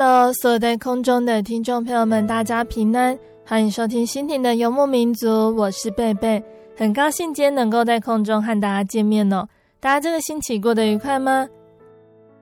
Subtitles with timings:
[0.00, 6.40] Hello，所有在空中的听众朋友们，大家平安，欢迎收听心灵的游牧民族，我是贝贝，
[6.76, 9.44] 很高兴今天能够在空中和大家见面哦。
[9.80, 11.48] 大家这个星期过得愉快吗？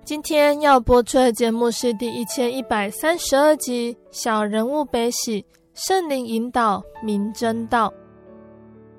[0.05, 7.89] 今天要播出的节目是第一千一百三十二集《小人物悲喜，圣灵引导，明真道》。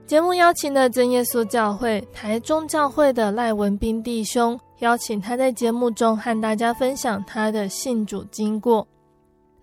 [0.07, 4.59] 节目邀请了真耶稣教会台中教会的赖文彬弟兄。
[4.79, 8.87] 邀请他在节目中和大家分享他的信主经过。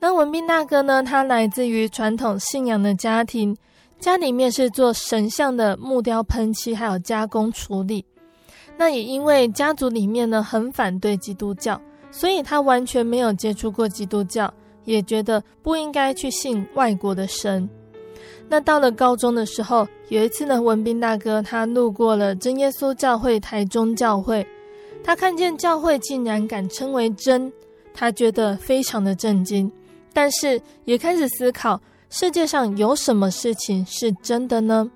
[0.01, 1.03] 那文彬大哥呢？
[1.03, 3.57] 他来自于传统信仰的家庭，
[3.99, 8.05] 家里面是做神像的木雕喷漆还有加工处理。
[8.77, 14.53] 那也因为家族里面呢很反对基督教，所以他完全没有接触过基督教，
[14.85, 17.67] 也觉得不应该去信外国的神。
[18.47, 24.47] 那到了高中的时候，有一次呢，文彬大哥他路过了真耶稣教会台中教会。
[25.07, 27.53] 他看见教会竟然敢称为真，
[27.93, 29.71] 他觉得非常的震惊，
[30.15, 31.79] 但是也开始思考
[32.09, 34.91] 世界上有什么事情是真的呢？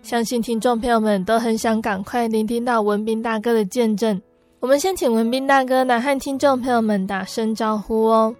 [0.00, 4.20] 相信听众朋友们都很想赶快聆听到文斌大哥的见证。
[4.60, 8.32] 我们先请文斌大哥来和听众朋友们打声招呼哦。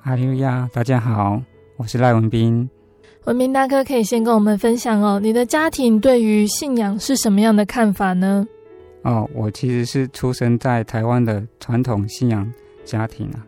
[0.00, 1.38] 哈利路亚，大家好，
[1.76, 2.68] 我是赖文斌。
[3.24, 8.46] 文斌大哥可以先跟我们分享哦，你的家庭对于信仰是什么样的看法呢？
[9.06, 12.52] 哦，我其实是出生在台湾的传统信仰
[12.84, 13.46] 家庭啊，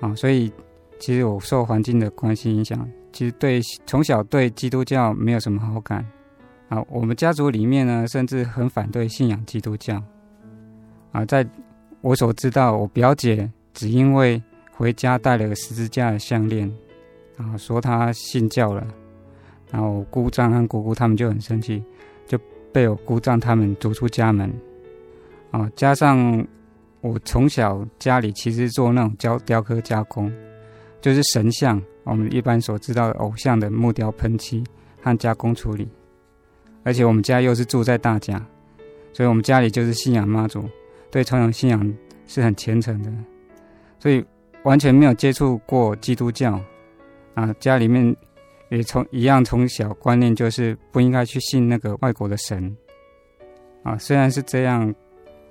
[0.00, 0.52] 啊、所以
[0.98, 6.06] 其实我受环境的关系影响，其实对从小对基督教没有什么好感
[6.68, 6.84] 啊。
[6.90, 9.98] 我们家族里面呢，甚至很反对信仰基督教
[11.10, 11.24] 啊。
[11.24, 11.46] 在
[12.02, 14.42] 我所知道，我表姐只因为
[14.72, 16.70] 回家带了个十字架的项链，
[17.38, 18.86] 啊，说她信教了，
[19.70, 21.82] 然后姑丈和姑姑他们就很生气，
[22.26, 22.38] 就
[22.74, 24.52] 被我姑丈他们逐出家门。
[25.52, 26.44] 啊，加上
[27.02, 30.32] 我从小家里其实做那种雕雕刻加工，
[31.02, 34.64] 就是神像，我们一般所知道的偶像的木雕喷漆
[35.02, 35.86] 和加工处理。
[36.84, 38.42] 而且我们家又是住在大甲，
[39.12, 40.64] 所以我们家里就是信仰妈祖，
[41.10, 41.94] 对传统信仰
[42.26, 43.12] 是很虔诚的，
[43.98, 44.24] 所以
[44.62, 46.58] 完全没有接触过基督教。
[47.34, 48.16] 啊，家里面
[48.70, 52.74] 也从一样从小观念就是不应该去信那个外国的神。
[53.82, 54.94] 啊，虽然是这样。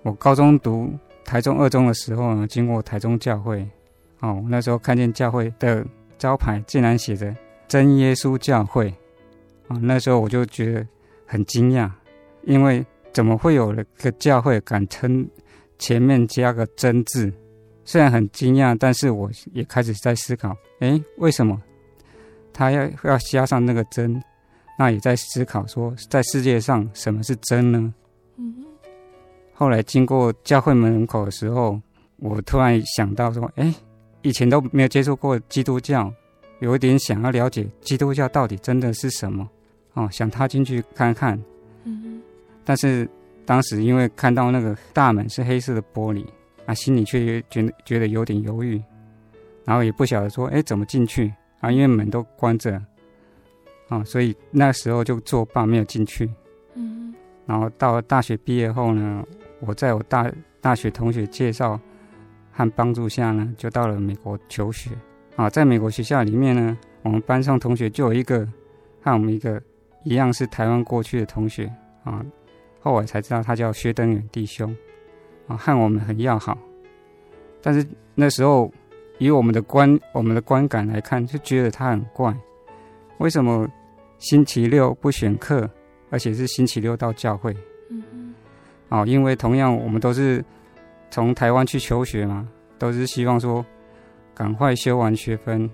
[0.04, 0.92] 我高中读
[1.24, 3.68] 台中二中的时候呢，经过台中教会，
[4.20, 5.86] 哦，那时候看见教会的
[6.18, 7.36] 招牌竟然写着
[7.68, 8.92] “真耶稣教会”，
[9.70, 10.88] 啊，那时候我就觉得
[11.28, 11.90] 很惊讶，
[12.44, 12.84] 因为
[13.14, 15.28] 怎么会有了个教会敢称
[15.78, 17.32] 前面加个“真”字？
[17.86, 21.62] 虽然很惊讶，但是我也开始在思考，哎，为什么
[22.52, 24.20] 他要要加上那个“真”？
[24.80, 27.94] 那也在思考说，在世界上什么是真呢？
[28.38, 28.66] 嗯。
[29.62, 31.80] 后来经过教会门口的时候，
[32.18, 33.72] 我突然想到说：“哎，
[34.24, 36.12] 以前都没有接触过基督教，
[36.62, 39.48] 有一点想要了解基督教到底真的是什么
[39.94, 41.40] 哦，想踏进去看看。
[41.84, 42.20] 嗯，
[42.66, 43.08] 但是
[43.46, 46.26] 当时因为看到那个大门是黑色的玻璃，
[46.66, 48.82] 啊，心里却觉得觉得有点犹豫，
[49.64, 51.72] 然后也不晓得说：哎，怎么进去啊？
[51.72, 52.82] 因为门都关着，
[53.90, 56.28] 啊，所以那时候就作罢，没有进去。
[56.74, 57.14] 嗯，
[57.46, 59.24] 然后到了大学毕业后呢，
[59.62, 61.80] 我在我大大学同学介绍
[62.52, 64.92] 和帮助下呢，就到了美国求学。
[65.38, 68.46] 啊，在美国学校里面呢，我们班上同学就有一个
[69.02, 69.62] 和我们一个
[70.04, 71.72] 一样是台湾过去的同学
[72.04, 72.24] 啊，
[72.82, 74.76] 后来才知道他叫薛登远弟兄
[75.48, 76.58] 啊，和我们很要好。
[77.62, 78.72] 但是那时候
[79.20, 82.36] 以我们的观我们的观感来看，就觉得他很怪，
[83.20, 83.68] 为什么
[84.18, 85.68] 星期六不选课，
[86.10, 87.56] 而且是星期六到教会？
[88.92, 90.46] 哦，因为同样我们都是
[91.10, 92.48] 从台湾去求学嘛，
[92.78, 93.66] 都是希望说。
[94.34, 95.70] 赶快修完学分，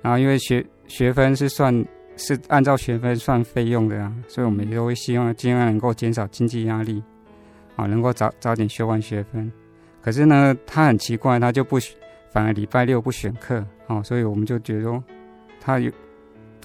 [0.00, 1.72] 然后因为学学分是算
[2.16, 7.00] 是按照学分算费用的啊，所以我们也都会希望尽量能够减少经济压力，
[7.76, 9.52] 啊，能够早早点修完学分。
[10.00, 11.78] 可是呢，他很奇怪，他就不
[12.32, 15.02] 反而礼拜六不选课，啊，所以我们就觉得
[15.60, 15.92] 他有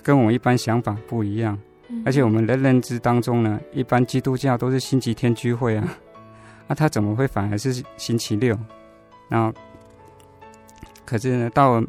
[0.02, 1.60] 跟我一般想法不一样，
[2.06, 5.98] 而且我们的认知当中呢，一般基督教都是星期天聚会啊，
[6.68, 8.58] 那 他怎么会反而是星期六？
[9.30, 9.54] 然后。
[11.08, 11.88] 可是呢，到了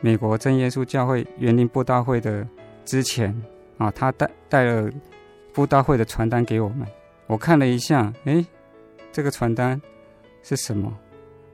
[0.00, 2.46] 美国真耶稣教会园林布道会的
[2.86, 3.38] 之前
[3.76, 4.90] 啊，他带带了
[5.52, 6.88] 布道会的传单给我们。
[7.26, 8.46] 我看了一下，诶，
[9.12, 9.78] 这个传单
[10.42, 10.90] 是什么？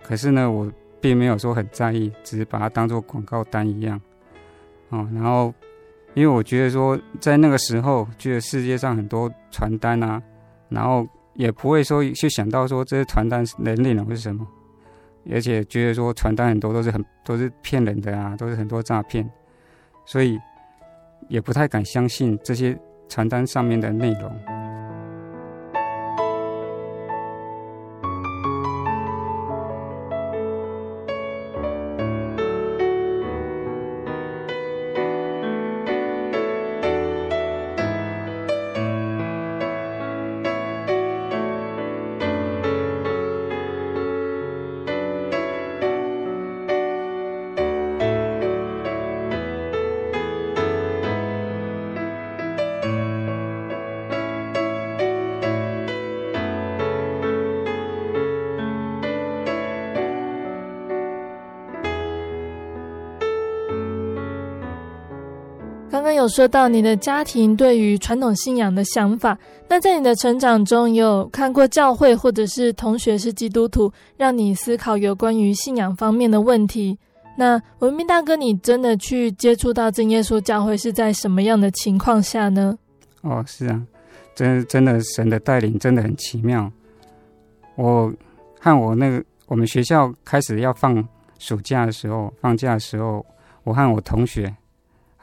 [0.01, 0.71] 可是呢，我
[1.01, 4.01] 并没有说很在意，只是把它当做广告单一样。
[4.91, 5.53] 啊，然后
[6.17, 10.21] 因为我觉得说，在那个时候，觉得世界上很多传单啊，
[10.71, 14.47] 然后也不会说去想到说这些传单的内容是什么。
[15.31, 19.29] 而且觉得说传单很多都是很都是骗人的啊，都是很多诈骗，
[20.07, 20.39] 所以
[21.29, 22.75] 也不太敢相信这些
[23.11, 24.56] 传单上面的内容。
[66.17, 76.99] 有说到你的家庭对于传统信仰的想法，那在你的成长中有看过教会或者是同学是基督徒，让你思考有关于信仰方面的问题。
[77.39, 82.77] 那文明大哥，你真的去接触到真耶稣教会是在什么样的情况下呢？
[83.21, 83.83] 哦，是啊，
[84.35, 86.71] 真真的神的带领真的很奇妙。
[87.75, 88.13] 我
[88.59, 91.07] 和我那个我们学校开始要放
[91.39, 93.25] 暑假的时候，放假的时候，
[93.65, 94.55] 我和我同学。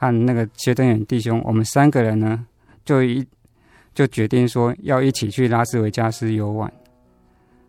[0.04, 2.46] 和那个薛登远弟兄，我们三个人呢，
[2.84, 3.26] 就一
[3.94, 6.72] 就决定说要一起去拉斯维加斯游玩。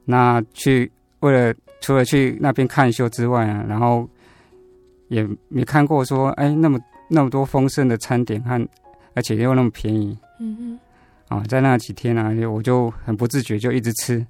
[0.04, 0.92] 那去
[1.22, 4.08] 为了除了去那边看秀之外啊，然后
[5.08, 6.80] 也没看过说哎那么
[7.10, 8.68] 那么多丰盛的餐点和
[9.14, 10.18] 而且又那么便宜。
[10.40, 10.80] 嗯嗯。
[11.28, 14.26] 啊，在那几天啊，我就很不自觉就一直吃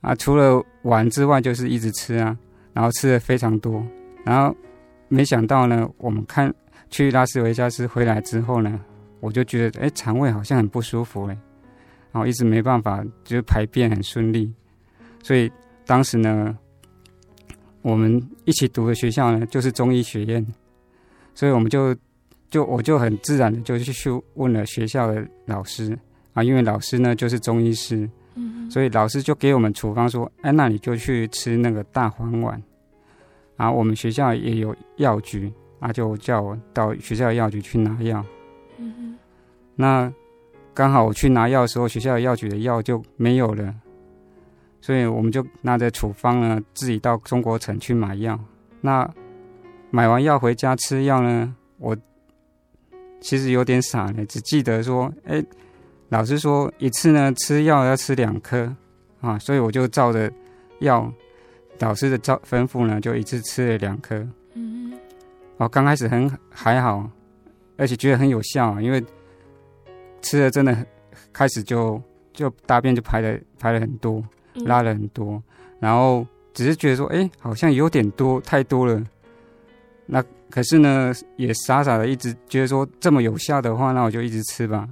[0.00, 2.36] 啊，除了玩之外就是一直吃啊，
[2.72, 3.84] 然后吃的非常多，
[4.24, 4.54] 然后
[5.08, 6.52] 没想到呢，我们看。
[6.90, 8.80] 去拉斯维加斯回来之后呢，
[9.20, 11.38] 我就觉得哎，肠胃好像很不舒服哎，
[12.12, 14.52] 然后一直没办法，就是排便很顺利。
[15.22, 15.50] 所以
[15.86, 16.56] 当时呢，
[17.82, 20.46] 我们一起读的学校呢，就是中医学院，
[21.34, 21.94] 所以我们就
[22.50, 25.98] 就我就很自然的就去去问了学校的老师。
[26.34, 28.08] 啊，因为老师呢就是中医师，
[28.70, 32.62] 所以老师就给我们处方说，哎，那你就去吃那个大黄丸，
[33.56, 35.52] 然后我们学校也有药局。
[35.80, 38.24] 啊，就叫我到学校药局去拿药。
[39.76, 40.12] 那
[40.74, 43.74] 刚好我去拿药的时候，学校药局的药就没有了，
[44.80, 48.38] 所以我们就拿着处方呢，自己到中国城去买药。
[48.80, 49.08] 那
[49.90, 51.96] 买完药回家吃药呢，我
[53.20, 55.42] 其实有点傻呢，只记得说，哎，
[56.08, 58.74] 老师说一次呢吃药要吃两颗
[59.20, 60.30] 啊，所以我就照着
[60.80, 61.12] 药
[61.78, 64.26] 老师的照吩咐呢，就一次吃了两颗。
[65.58, 67.10] 哦，刚开始很还好，
[67.76, 69.04] 而且觉得很有效，因为
[70.22, 70.86] 吃了真的
[71.32, 72.00] 开始就
[72.32, 74.22] 就大便就排了排了很多，
[74.54, 75.42] 拉了很多，
[75.80, 76.24] 然后
[76.54, 79.02] 只是觉得说，哎，好像有点多，太多了。
[80.06, 84.88] 那可是呢，也傻傻的一直觉得说这么有效的话，那我就一直吃吧。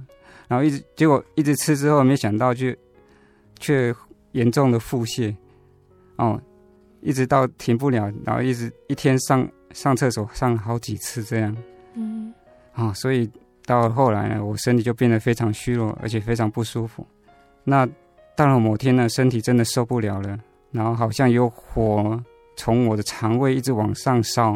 [0.49, 2.77] 然后一直结果一直吃之后，没想到却
[3.57, 3.95] 却
[4.33, 5.33] 严重的腹泻，
[6.17, 6.39] 哦，
[6.99, 9.49] 一直到停不了，然后一直一天上。
[9.73, 11.55] 上厕所上了好几次，这样，
[11.93, 12.33] 嗯，
[12.73, 13.29] 啊，所以
[13.65, 17.05] 到后来呢，我身体就变得非常虚弱，而且非常不舒服。
[17.63, 17.87] 那
[18.35, 20.39] 到了某天呢，身体真的受不了了，
[20.71, 22.21] 然后好像有火
[22.55, 24.51] 从我的肠胃一直往上烧，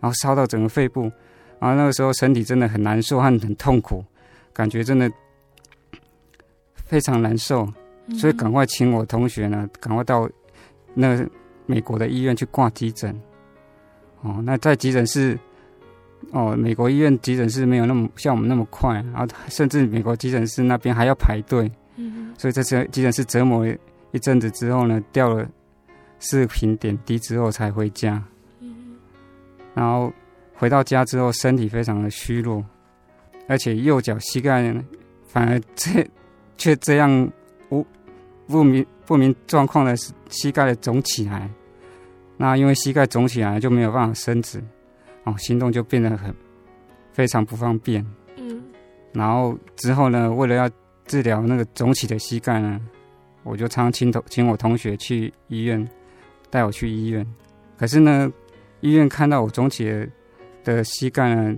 [0.00, 1.02] 然后烧到整个肺部，
[1.58, 4.04] 然后那个时候身体真的很难受和很痛苦，
[4.52, 5.10] 感觉真的
[6.74, 7.66] 非常难受，
[8.18, 10.28] 所以赶快请我同学呢，赶快到
[10.92, 11.26] 那
[11.66, 13.18] 美国的医院去挂急诊。
[14.24, 15.38] 哦，那在急诊室，
[16.32, 21.70] 哦，美国医院急诊室没有那么像我们那么快，然后甚至美国急诊室那边还要排队。
[21.96, 23.66] 嗯，所以这次急诊室折磨
[24.12, 25.46] 一阵子之后呢，吊了
[26.18, 28.24] 四瓶点滴之后才回家。
[28.60, 28.96] 嗯，
[29.74, 30.10] 然后
[30.54, 32.64] 回到家之后，身体非常的虚弱，
[33.46, 34.82] 而且右脚膝盖呢，
[35.28, 36.08] 反而这
[36.56, 37.30] 却这样
[37.68, 37.84] 无
[38.46, 39.94] 不明不明状况的
[40.30, 41.50] 膝盖的肿起来。
[42.36, 44.60] 那因为膝盖肿起来就没有办法伸直，
[45.22, 46.34] 哦，行动就变得很
[47.12, 48.04] 非常不方便。
[48.36, 48.60] 嗯，
[49.12, 50.68] 然后之后呢，为了要
[51.06, 52.80] 治疗那个肿起的膝盖呢，
[53.44, 55.88] 我就常常请同请我同学去医院，
[56.50, 57.24] 带我去医院。
[57.78, 58.28] 可是呢，
[58.80, 60.08] 医院看到我肿起的
[60.64, 61.56] 的膝盖呢，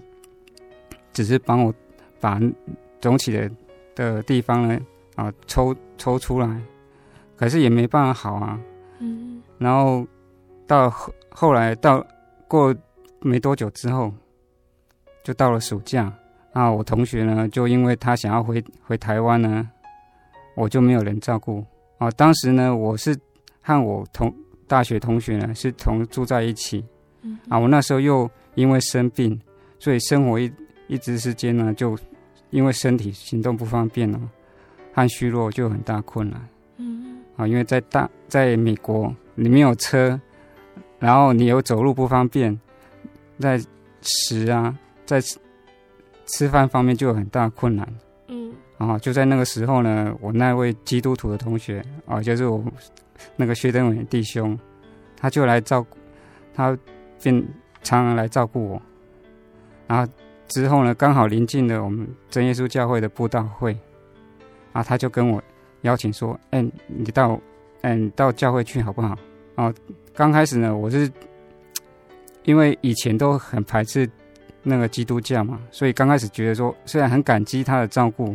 [1.14, 1.74] 只是帮我
[2.20, 2.38] 把
[3.00, 3.50] 肿起的
[3.94, 4.78] 的地方呢
[5.14, 6.60] 啊抽抽出来，
[7.34, 8.60] 可是也没办法好啊。
[8.98, 10.06] 嗯，然后。
[10.66, 12.04] 到后后来到
[12.48, 12.74] 过
[13.20, 14.12] 没多久之后，
[15.22, 16.12] 就到了暑假。
[16.52, 19.68] 那我同学呢，就因为他想要回回台湾呢，
[20.54, 21.64] 我就没有人照顾。
[21.98, 23.16] 啊，当时呢，我是
[23.60, 24.34] 和我同
[24.66, 26.84] 大学同学呢是同住在一起。
[27.48, 29.38] 啊，我那时候又因为生病，
[29.78, 30.50] 所以生活一
[30.88, 31.96] 一直之间呢，就
[32.50, 34.20] 因为身体行动不方便了，
[34.94, 36.48] 和虚弱就有很大困难。
[36.78, 37.18] 嗯。
[37.36, 40.18] 啊，因为在大在美国，你没有车。
[40.98, 42.58] 然后你又走路不方便，
[43.38, 43.60] 在
[44.02, 45.38] 食啊，在吃
[46.26, 47.86] 吃饭方面就有很大困难。
[48.28, 52.64] 嗯，然后就在那个时候呢，我那位基督徒的同学啊，就是我
[53.36, 54.58] 那个薛登伟弟兄，
[55.16, 55.96] 他就来照顾，
[56.54, 56.76] 他
[57.22, 57.40] 便
[57.82, 58.82] 常常来照顾我。
[59.86, 60.12] 然后
[60.48, 63.76] 之后呢，刚好临近了我们真耶稣教会的布道会，
[64.72, 65.42] 啊，他就跟我
[65.82, 67.38] 邀请说：“哎，你到，
[67.82, 69.16] 哎，你到教会去好不好？”
[69.56, 69.74] 哦。
[70.14, 71.12] 刚开始呢，我是
[72.44, 74.08] 因为以前都很排斥
[74.62, 78.34] 那个基督教嘛，所以刚开始觉得说，虽然很感激他的照顾，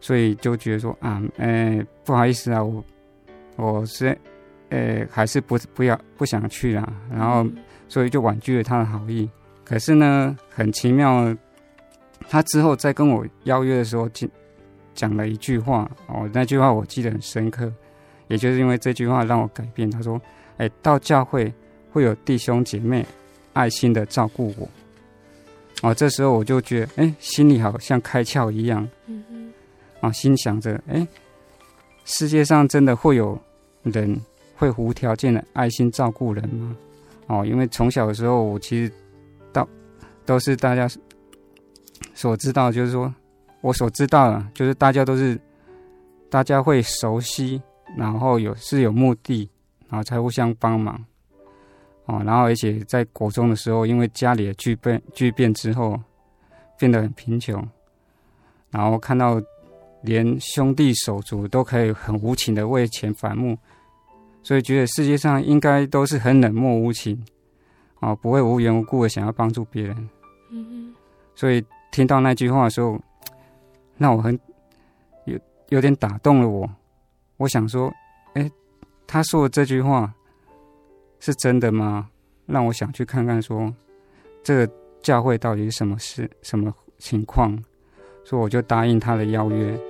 [0.00, 2.82] 所以就觉得说啊，呃，不好意思啊，我
[3.56, 4.16] 我是
[4.70, 7.46] 呃还是不不要不想去啦，然后
[7.86, 9.28] 所以就婉拒了他的好意。
[9.62, 11.36] 可是呢，很奇妙，
[12.30, 14.30] 他之后在跟我邀约的时候，讲
[14.94, 17.70] 讲了一句话哦，那句话我记得很深刻，
[18.28, 19.90] 也就是因为这句话让我改变。
[19.90, 20.18] 他说。
[20.58, 21.52] 哎，到教会
[21.92, 23.04] 会有弟兄姐妹
[23.52, 24.68] 爱心的照顾我，
[25.82, 29.52] 哦，这时候我就觉得，哎，心里好像开窍一样，嗯嗯，
[30.00, 31.06] 啊，心想着，哎，
[32.04, 33.38] 世界上真的会有
[33.82, 34.20] 人
[34.56, 36.76] 会无条件的爱心照顾人吗？
[37.26, 38.92] 哦，因为从小的时候，我其实
[39.52, 39.66] 到
[40.24, 40.88] 都是大家
[42.14, 43.12] 所知道，就是说
[43.60, 45.40] 我所知道的，就是大家都是
[46.28, 47.60] 大家会熟悉，
[47.96, 49.48] 然后有是有目的。
[49.94, 51.00] 然后才互相帮忙，
[52.06, 55.96] 哦，然后而且在国中的时候，因为家里的巨变巨变之后，
[56.76, 57.64] 变得很贫穷，
[58.72, 59.40] 然后看到
[60.02, 63.56] 连兄弟手足都可以很无情的为钱反目，
[64.42, 67.24] 所以觉得世界上应该都是很冷漠无情，
[68.00, 70.08] 哦，不会无缘无故的想要帮助别人。
[70.50, 70.94] 嗯哼。
[71.36, 73.00] 所以听到那句话的时候，
[73.96, 74.36] 那我很
[75.26, 76.68] 有有点打动了我，
[77.36, 78.03] 我想说，哎。
[79.06, 80.12] 他说的这句话
[81.20, 82.10] 是真的吗？
[82.46, 83.72] 让我想去看看说，
[84.42, 87.56] 这个教会到底是什么事、什么情况，
[88.24, 89.80] 所以我就答应他的邀约。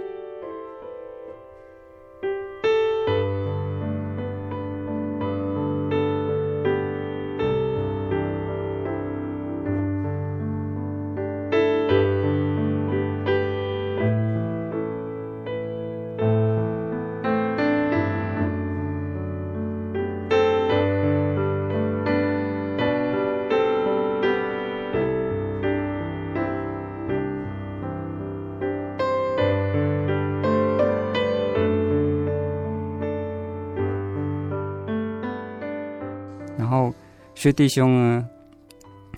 [37.44, 38.26] 薛弟兄呢，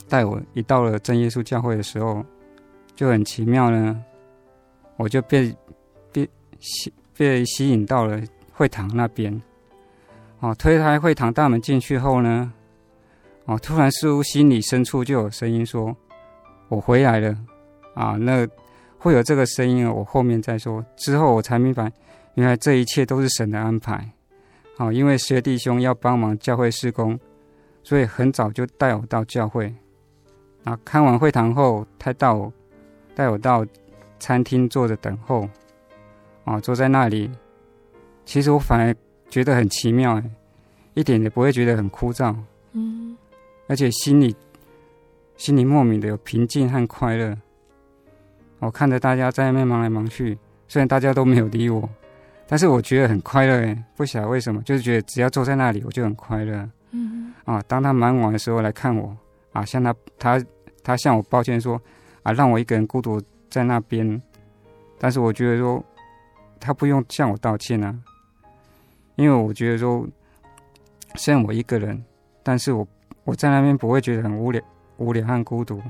[0.09, 2.27] 带我一到了真耶稣教会的时候，
[2.97, 4.03] 就很奇妙呢，
[4.97, 5.57] 我就被
[6.11, 6.29] 被
[6.59, 8.21] 吸被吸引到了
[8.53, 9.41] 会堂那边。
[10.41, 12.53] 哦，推开会堂大门进去后呢，
[13.45, 15.97] 哦，突然似乎心里深处就有声音说
[16.69, 17.33] ：“我回来了。”
[17.95, 18.45] 啊，那
[18.99, 20.85] 会有这个声音，我后面再说。
[20.97, 21.93] 之后我才明白，
[22.35, 24.11] 原来这一切都是神的安排。
[24.77, 27.17] 好，因为薛弟兄要帮忙教会施工，
[27.87, 29.73] 所以很早就带我到教会。
[30.65, 32.53] 啊，看完会堂后，他带我
[33.15, 33.65] 带我到
[34.19, 35.49] 餐厅坐着等候。
[36.43, 37.31] 啊，坐在那里，
[38.25, 38.93] 其实我反而
[39.31, 40.25] 觉得很奇妙，哎，
[40.95, 42.35] 一点也不会觉得很枯燥。
[42.73, 43.17] 嗯，
[43.69, 44.35] 而且心里
[45.37, 47.39] 心里莫名的有平静和快乐。
[48.59, 51.89] 我看着大家在外面忙来忙去，虽然大家都没有理我，
[52.49, 56.69] 但是我觉得很快乐，哎，不晓得为什么，就是觉得只要坐在那里，我就很快乐。
[56.91, 59.17] 嗯，啊，当他忙完的时候来看我，
[59.53, 60.45] 啊，向他他
[60.83, 61.81] 他向我抱歉说，
[62.23, 64.21] 啊，让我一个人孤独在那边，
[64.99, 65.85] 但是我觉得说。
[66.59, 67.95] 他不用向我道歉啊，
[69.17, 70.09] 因为我觉得说，
[71.15, 72.03] 虽然我一个人，
[72.43, 72.85] 但是我
[73.25, 74.61] 我在那边不会觉得很无聊、
[74.97, 75.81] 无聊和孤独，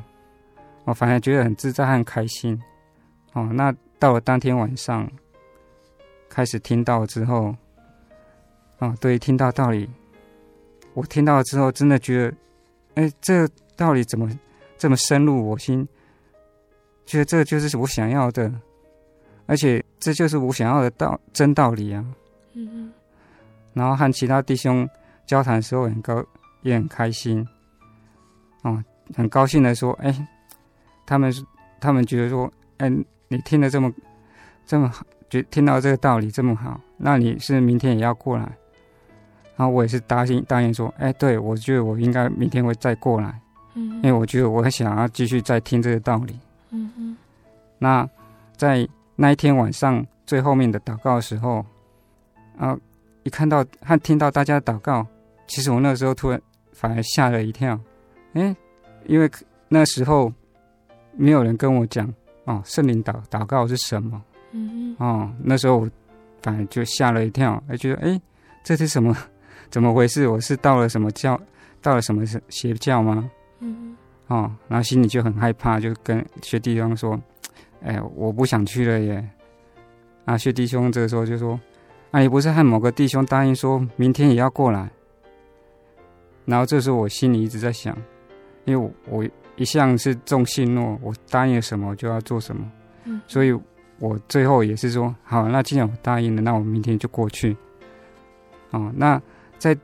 [0.85, 2.61] 我反而觉得很自在和开心。
[3.33, 5.09] 哦，那到了当天晚上，
[6.29, 7.55] 开始听到之后，
[8.81, 9.88] 哦，对，听到道理，
[10.97, 12.37] 我听到了之后，真的觉得，
[12.95, 14.26] 哎，这个道理怎么
[14.79, 15.87] 这么深入我心？
[17.05, 18.50] 觉得这就是我想要的。
[19.45, 22.03] 而且这就是我想要的道真道理啊！
[22.55, 22.93] 嗯嗯。
[23.75, 24.88] 然后和其他弟兄
[25.26, 26.25] 交谈的时候，很高
[26.62, 27.47] 也很开心，
[28.62, 28.83] 哦，
[29.15, 30.26] 很高兴的说：“哎，
[31.05, 31.31] 他们
[31.79, 32.91] 他们觉得说，哎，
[33.29, 33.93] 你听得这么
[34.65, 38.50] 这么好，觉听到这个道理这么好，那你是明天也要过来？”
[39.57, 43.41] 然后我也是答应答应说：“哎，对，我觉得我应该明天会再过来，
[43.75, 46.39] 嗯，因为我觉得我很想要继续再听这个道理。”
[46.71, 47.17] 嗯嗯。
[47.79, 48.09] 那
[48.57, 48.89] 在。
[49.19, 51.65] 那一天晚上最后面的祷告的时候，
[52.59, 52.77] 啊，
[53.23, 55.07] 一看到和听到大家的祷告，
[55.47, 56.39] 其实我那个时候突然
[56.75, 57.81] 反而吓了一跳，
[58.35, 58.55] 哎，
[59.07, 59.31] 因为
[59.69, 60.31] 那时候
[61.13, 62.13] 没有人跟我讲
[62.45, 64.23] 哦，圣灵祷祷告是什么，
[64.53, 65.90] 嗯嗯，哦，那时候我
[66.42, 68.21] 反而就吓了一跳，哎，觉得哎，
[68.62, 69.16] 这是什么？
[69.77, 70.27] 怎么回事？
[70.27, 71.39] 我是到了什么教？
[71.83, 73.31] 到了什么邪教吗？
[73.61, 73.95] 嗯，
[74.27, 77.21] 哦，然后心里就很害怕，就跟学弟兄说。
[77.83, 79.29] 哎，我不想去了耶！
[80.25, 81.61] 啊，学弟兄这个时候就说
[82.11, 84.91] ：“啊，你不是和某个弟兄答应说明天也要过来？”
[86.47, 87.95] 然后这时候我心里一直在想，
[88.65, 92.67] 因为我，我一向是重信诺，我答应了什么就要做什么，
[93.05, 93.53] 嗯，所以
[93.99, 97.55] 我最后也是说：“好，那既然我答应了，那我明天就过去。”
[98.73, 99.21] 哦，那
[99.59, 99.77] 在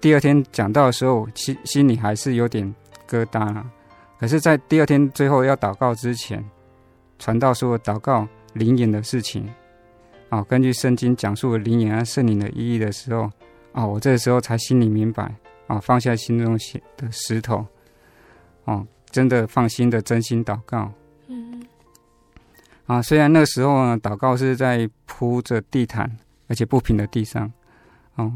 [0.00, 2.74] 第二天讲到的时候，心心里还是有点
[3.08, 3.64] 疙瘩了。
[4.18, 6.44] 可是，在第二天最后要祷告之前。
[7.18, 9.48] 传道说祷告灵眼的事情，
[10.28, 13.30] 啊，根据圣经讲述了灵眼和圣灵的意义的时候，
[13.72, 15.34] 啊，我这个时候才心里明白，
[15.66, 16.58] 啊，放下心中
[16.98, 17.66] 的石头，
[18.64, 20.92] 哦，真的放心的真心祷告。
[21.28, 21.62] 嗯，
[22.84, 27.50] 啊，虽然那个时候呢，祷告是在铺着地毯而且不平的地上，
[28.16, 28.30] 哦，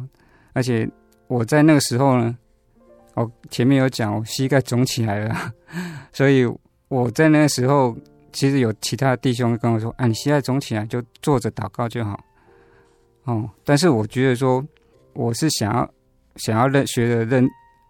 [0.52, 0.88] 而且
[1.28, 2.36] 我在那个时候呢，
[3.14, 5.52] 我前面有讲我膝盖肿起来了，
[6.12, 6.46] 所以
[6.88, 7.96] 我在那个时候。
[8.32, 12.16] 其实有其他的弟兄跟我说：“啊，你膝盖肿起来就坐着祷告就好。”
[13.26, 14.64] 哦，但是我觉得说，
[15.14, 15.90] 我是想要
[16.36, 17.44] 想要认学的认，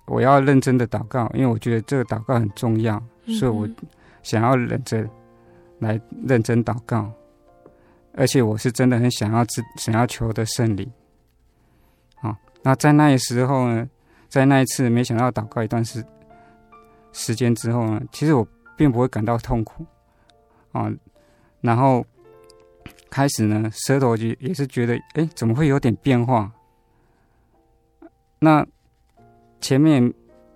[0.07, 3.69] 我要认真的祷告，因为我觉得这个祷告很重要，嗯、所以我
[4.23, 5.07] 想要忍着
[5.79, 7.13] 来认真祷告，
[8.15, 10.91] 而且我是真的很想要自想要求的圣灵。
[12.63, 13.89] 那在那时候呢，
[14.29, 16.05] 在那一次没想到祷告一段时
[17.13, 18.47] 时间之后呢，其实我
[18.77, 19.85] 并不会感到痛苦。
[20.73, 20.89] 啊，
[21.61, 22.05] 然后
[23.11, 26.53] 开始呢，舌头就也是觉得，哎，怎么会有点变化？
[28.39, 28.65] 那
[29.61, 30.15] 前面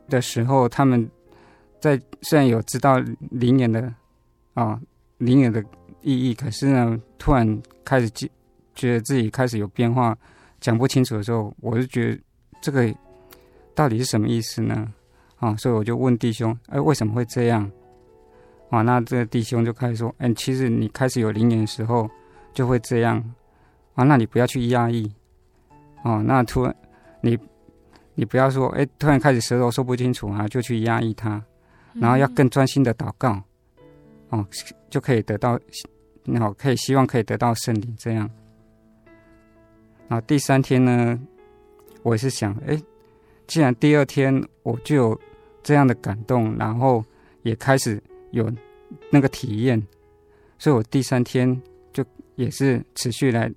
[0.09, 1.11] 的时候，他们
[1.81, 2.99] 在虽然有知道
[3.31, 3.93] 灵眼的
[4.55, 4.81] 啊
[5.19, 5.61] 灵眼的
[6.01, 8.31] 意义，可是呢，突然开始觉
[8.73, 10.17] 觉得自己开始有变化，
[10.65, 12.19] 讲不清楚的时候，我就觉得
[12.63, 12.91] 这个
[13.75, 14.91] 到底是什么意思呢？
[15.37, 17.71] 啊，所以我就问弟兄，哎，为什么会这样？
[18.71, 22.09] 啊，那这个弟兄就开始说：“哎，其实你开始有灵眼的时候
[22.55, 23.23] 就会这样
[23.93, 25.07] 啊，那你不要去压抑
[26.03, 26.23] 哦。
[26.27, 26.75] 那突然
[27.21, 27.39] 你
[28.15, 31.45] 你不要说，哎，突然开始舌头说不清楚啊，就去压抑它，
[31.93, 33.39] 然后要更专心的祷告
[34.31, 34.43] 哦，
[34.89, 35.61] 就可以得到，
[36.25, 38.31] 然后可以希望可以得到圣灵这样。
[40.09, 41.19] 然后第三天呢，
[42.03, 42.81] 我也是想，哎，
[43.47, 45.21] 既然第二天我就有
[45.63, 47.05] 这样的感动，然后
[47.43, 48.03] 也开始。”
[48.35, 48.53] 有
[49.11, 49.81] 那个体验，
[50.59, 51.63] 所以我第三天
[51.93, 53.49] 就也是持续来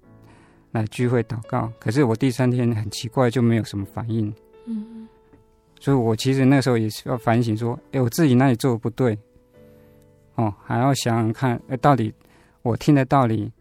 [0.72, 1.74] 来聚会祷告。
[1.80, 4.32] 可是我第三天很奇怪，就没有什么反应。
[4.66, 5.08] 嗯，
[5.80, 9.18] 所以我其实那时候也是要反省说：“哎，我自己哪里做的不对？
[10.36, 12.14] 哦，还要想想看，哎，到底
[12.62, 13.52] 我听的道理，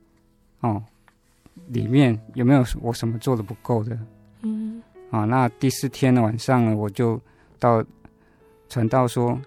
[0.60, 0.84] 哦，
[1.68, 3.98] 里面有没有我什么做的不够的？
[4.42, 7.20] 嗯，啊，那第四天的晚上呢，我就
[7.58, 7.84] 到
[8.68, 9.40] 传道说，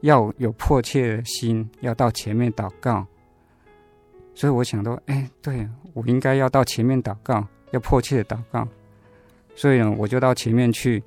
[0.00, 3.06] 要有迫切的心，要到前面祷告。
[4.34, 8.66] 所以我想到，哎，对，我应该要到前面祷告，要迫切的祷告。
[9.54, 11.02] 所以呢，我就到前面去，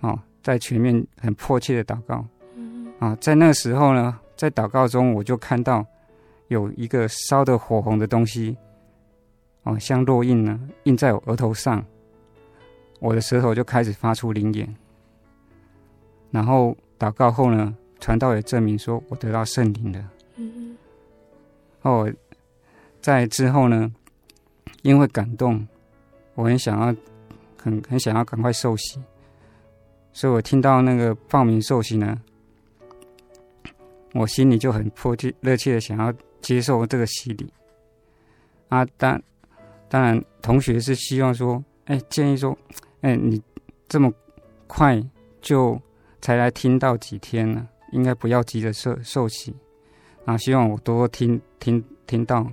[0.00, 2.24] 哦，在前面很迫切的祷告。
[2.98, 5.86] 啊，在那个时候呢，在祷告中，我就看到
[6.50, 8.54] 有一个烧得火红的东西，
[9.62, 11.84] 哦，像烙印呢，印在我额头上，
[13.00, 14.76] 我的舌头就开始发出灵言。
[16.30, 20.10] 然后祷告后呢，传道也证明说我得到圣灵了。
[20.36, 20.76] 嗯。
[21.82, 22.12] 哦，
[23.00, 23.90] 在之后呢，
[24.82, 25.66] 因为感动，
[26.34, 26.94] 我很想要。
[27.62, 28.98] 很很想要赶快受洗，
[30.14, 32.18] 所以我听到那个报名受洗呢，
[34.14, 37.52] 我心里就很迫切、热切的想要接受这个洗礼。
[38.68, 39.20] 啊，当
[39.88, 42.56] 当然，同学是希望说，哎，建议说，
[43.00, 43.42] 哎，你
[43.88, 44.12] 这么
[44.66, 45.00] 快
[45.40, 45.80] 就
[46.20, 49.54] 才来听到几天呢，应该不要急着受受洗。
[50.24, 52.46] 啊，希望我多听听听到，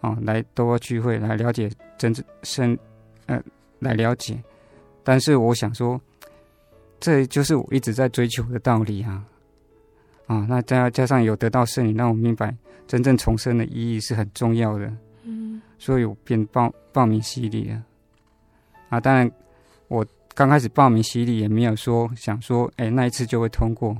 [0.00, 2.78] 啊，来多聚会，来了解真正圣，
[3.26, 3.42] 呃。
[3.80, 4.38] 来了解，
[5.02, 5.98] 但是我想说，
[6.98, 9.24] 这就是我一直在追求的道理啊！
[10.30, 12.54] 啊，那加加上有得到圣灵，让我明白
[12.86, 14.88] 真正重生的意义是很重要的。
[15.24, 17.82] 嗯，所以我便报报名洗礼了。
[18.90, 19.28] 啊，当然，
[19.88, 23.96] 我刚开始报名洗礼也没有说想说，哎，那一次就会通过。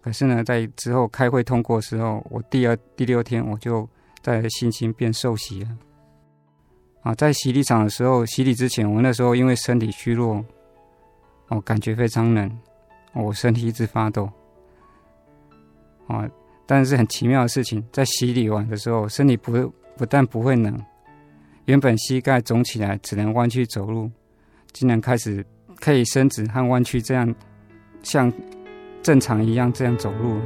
[0.00, 3.88] 可是呢，在之后开会通过的时候，我第二第六天我就
[4.22, 5.68] 在信心变受洗了。
[7.02, 10.44] 啊，在洗礼场的时候，洗礼之前，我那时候因为身体虚弱，
[11.48, 12.56] 哦，感觉非常冷，
[13.14, 14.30] 我身体一直发抖。
[16.10, 16.28] 啊，
[16.66, 19.52] 但是很奇妙的事情，在洗礼完的时候，身体不
[19.96, 20.78] 不但不会冷，
[21.66, 24.10] 原本膝盖肿起来只能弯曲走路，
[24.72, 25.44] 竟然开始
[25.80, 27.34] 可以伸直和弯曲，这样
[28.02, 28.32] 像
[29.02, 30.38] 正常一样这样走路。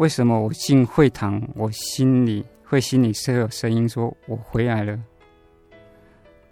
[0.00, 4.98] 为什么我进会堂，我心里会心里是有声音说“我回来了”？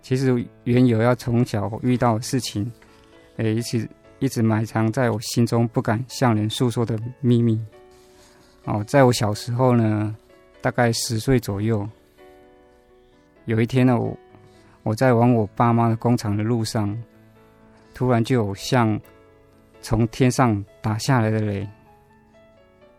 [0.03, 2.71] 其实缘由要从小遇到的事情，
[3.39, 7.59] 诶，一直一直埋藏在我心中不敢向人诉说的秘密。
[8.65, 10.15] 哦，在我小时候呢，
[10.61, 11.89] 大概十岁左右，
[13.47, 14.15] 有一天呢，我
[14.83, 16.95] 我在往我爸妈的工厂的路上，
[17.95, 19.01] 突然就有像
[19.81, 21.67] 从天上打下来的雷。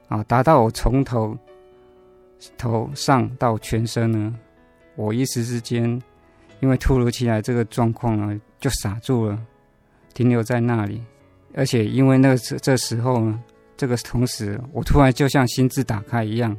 [0.09, 0.21] 啊！
[0.23, 1.37] 达到我从头
[2.57, 4.35] 头上到全身呢，
[4.95, 5.83] 我一时之间，
[6.59, 9.39] 因为突如其来这个状况呢，就傻住了，
[10.13, 11.01] 停留在那里。
[11.55, 13.41] 而且因为那这这时候呢，
[13.77, 16.55] 这个同时，我突然就像心智打开一样，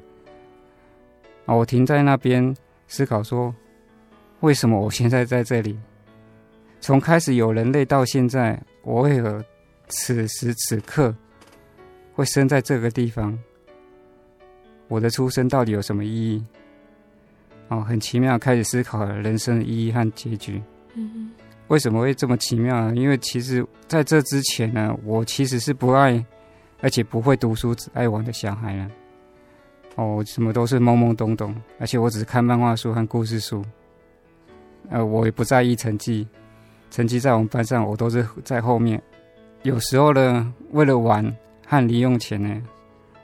[1.45, 1.55] 啊！
[1.55, 2.55] 我停在那边
[2.89, 3.55] 思考说，
[4.41, 5.79] 为什么我现在在这里？
[6.81, 9.45] 从开始有人类到现在，我为何
[9.89, 11.15] 此时此刻？
[12.21, 13.37] 会生在这个地方，
[14.89, 16.45] 我的出生到底有什么意义？
[17.69, 20.61] 哦，很奇妙，开始思考了人生的意义和结局。
[20.93, 21.31] 嗯，
[21.69, 22.95] 为什么会这么奇妙呢？
[22.95, 26.23] 因为其实在这之前呢，我其实是不爱，
[26.83, 28.91] 而且不会读书、只爱玩的小孩了。
[29.95, 33.65] 哦，什么都是懵懵懂懂，而且我只是看漫画书和故事书。
[34.91, 36.29] 呃，我也不在意成绩，
[36.91, 39.03] 成绩在我们班上我都是在后面。
[39.63, 41.35] 有时候呢，为了玩。
[41.71, 42.61] 和零用钱呢，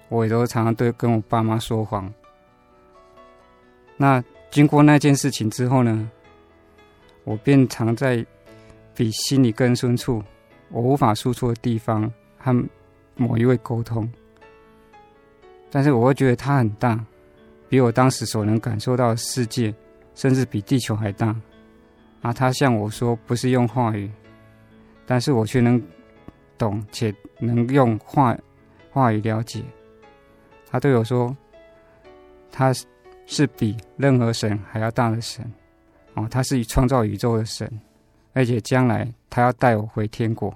[0.09, 2.09] 我也都常常对跟我爸妈说谎。
[3.96, 6.09] 那经过那件事情之后呢，
[7.24, 8.24] 我便常在
[8.94, 10.22] 比心里更深处，
[10.68, 12.54] 我无法输出的地方和
[13.16, 14.09] 某一位沟通。
[15.68, 17.04] 但是我会觉得它很大，
[17.68, 19.74] 比我当时所能感受到的世界，
[20.14, 21.35] 甚至比地球还大。
[22.22, 24.09] 啊，他向我说不是用话语，
[25.04, 25.82] 但是我却能
[26.56, 28.37] 懂且能用话
[28.90, 29.62] 话语了解。
[30.70, 31.35] 他对我说，
[32.51, 32.72] 他
[33.27, 35.44] 是比任何神还要大的神，
[36.14, 37.70] 哦，他是创造宇宙的神，
[38.33, 40.55] 而且将来他要带我回天国，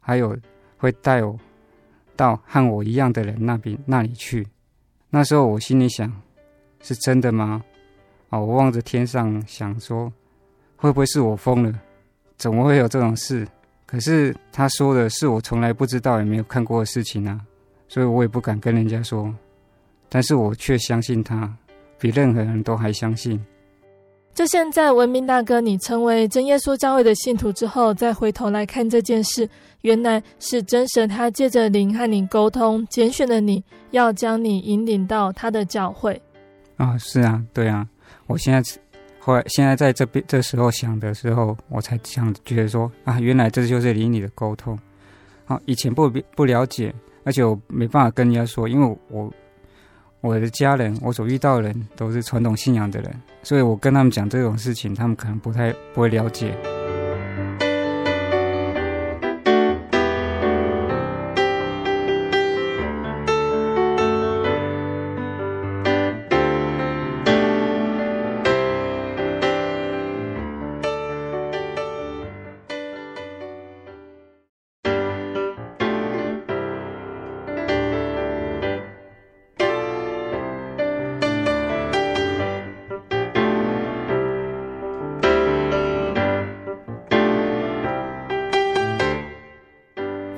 [0.00, 0.36] 还有
[0.78, 1.38] 会带我
[2.16, 4.46] 到和我一样的人那边那里去。
[5.10, 6.10] 那时候我心里想，
[6.80, 7.62] 是真的吗？
[8.30, 10.10] 哦，我望着天上想说，
[10.76, 11.80] 会不会是我疯了？
[12.38, 13.46] 怎么会有这种事？
[13.92, 17.38] 可是他说的是我从来不知道也没有看过的事情啊，
[17.88, 19.30] 所以我也不敢跟人家说。
[20.08, 21.54] 但是我却相信他，
[21.98, 23.38] 比任何人都还相信。
[24.32, 29.46] 就现在，文明大哥，你成为真耶稣教会的信徒之后，再回头来看这件事，
[29.82, 36.18] 原来是真神他借着灵和你沟通，拣选了你，要将你引领到他的教会。
[36.78, 37.86] 啊，是啊，对啊，
[38.26, 38.62] 我现在
[39.24, 44.76] 后来现在在这边这时候想的时候，我才想觉得说啊，原来这就是邻里的沟通。
[45.44, 46.92] 好，以前不不了解，
[47.24, 49.32] 而且我没办法跟人家说，因为我。
[50.20, 56.56] 我的家人，我所遇到的人都是传统信仰的人，所以我跟他们讲这种事情，他们可能不太不会了解。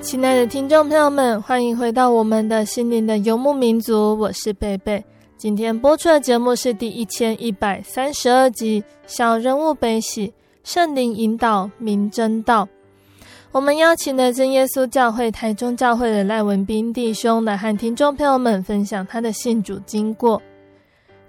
[0.04, 5.02] 亲爱的听众朋友们，欢迎回到我们的心灵的游牧民族，我是贝贝。
[5.38, 10.30] 今天播出的节目是第一千一百三十二集《小人物悲喜，
[10.62, 12.66] 圣灵引导明真道》。
[13.50, 20.40] 我们邀请了真耶稣教会台中教会的赖文斌弟兄来和听众朋友们分享他的信主经过。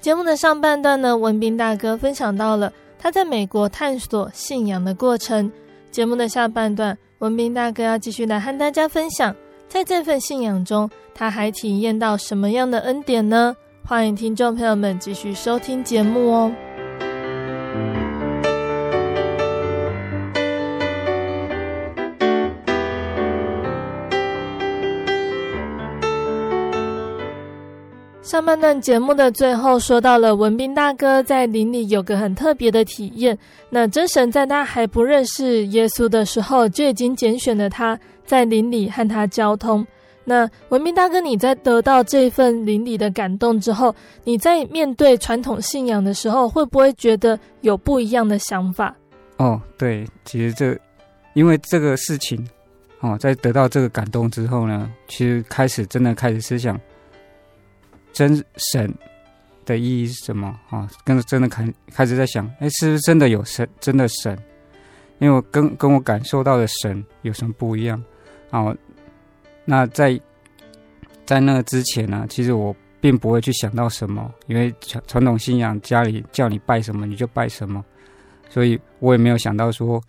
[0.02, 5.50] 节目的上半段呢，文斌大哥分享到了他在美国探索信仰的过程。
[5.92, 6.98] 节目的下半段。
[7.26, 9.36] 文斌大哥要继续来和大家分享，
[9.68, 13.56] 在这份信仰中，他还体验到什么样的恩典呢？
[13.84, 16.52] 欢迎听众朋友们继续收听节目哦。
[28.26, 33.38] 上半段节目的最后，说到了文彬大哥在林里有个很特别的体验。
[33.70, 39.86] 那真神在他还不认识耶稣的时候，就已经拣选了他，在林里和他交通。
[40.24, 48.96] 那文彬大哥，你在得到这份灵里的感动之后，你在面对传统信仰的时候，会不会觉得有不一样的想法？
[49.38, 50.76] 哦，对，其实这
[51.36, 52.44] 因为这个事情，
[53.02, 56.76] 哦，在得到这个感动之后呢，其实开始真的开始思想。
[58.16, 58.92] 真神
[59.66, 60.90] 的意义是什么啊？
[61.04, 63.68] 跟真的开开始在想，哎，是不是真的有神？
[63.82, 64.40] 真的神？
[65.20, 68.02] 因为我跟跟我感受到的神有什么不一样？
[68.52, 68.74] 啊，
[69.66, 70.18] 那在
[71.26, 77.84] 在那之前呢，其实我并不会去想到什么，因为传传统信仰家里叫你拜什么你就拜什么，
[78.50, 80.02] 所以我也没有想到说，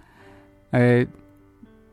[0.70, 1.04] 哎，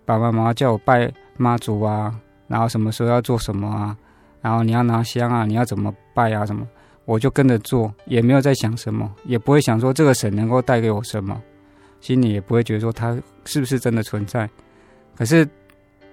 [0.05, 2.13] 爸爸妈妈叫我拜妈祖啊，
[2.47, 3.97] 然后什么时候要做什么啊？
[4.43, 6.45] 然后你要拿香啊，你要怎么拜啊？
[6.45, 6.67] 什么，
[7.05, 11.41] 我就跟着做，也没有在想什么，也不会想说这个神能够带给我什么，
[12.01, 14.49] 心里也不会觉得说他是不是真的存在。
[15.15, 15.47] 可是，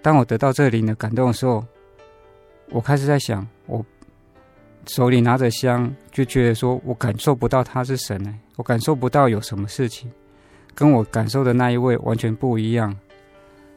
[0.01, 1.65] 当我得到这个灵的感动的时候，
[2.69, 3.85] 我开始在想，我
[4.87, 10.09] 手里拿着香，就觉得说我感受不到他是神呢，我感受不到有什么事情，
[10.73, 12.97] 跟我感受的那一位完全不一样。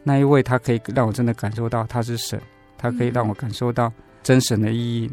[0.03, 2.39] 那一位他可以让我真的感受到他是神，
[2.77, 3.91] 他可以让我感受到。
[4.23, 5.11] 真神的意义，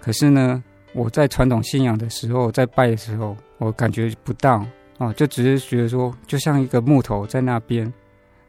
[0.00, 4.64] 可是呢，我在传统信仰的时候，在拜的时候，我感觉不到
[4.98, 7.90] 啊，就只是觉得说，就像一个木头在那边，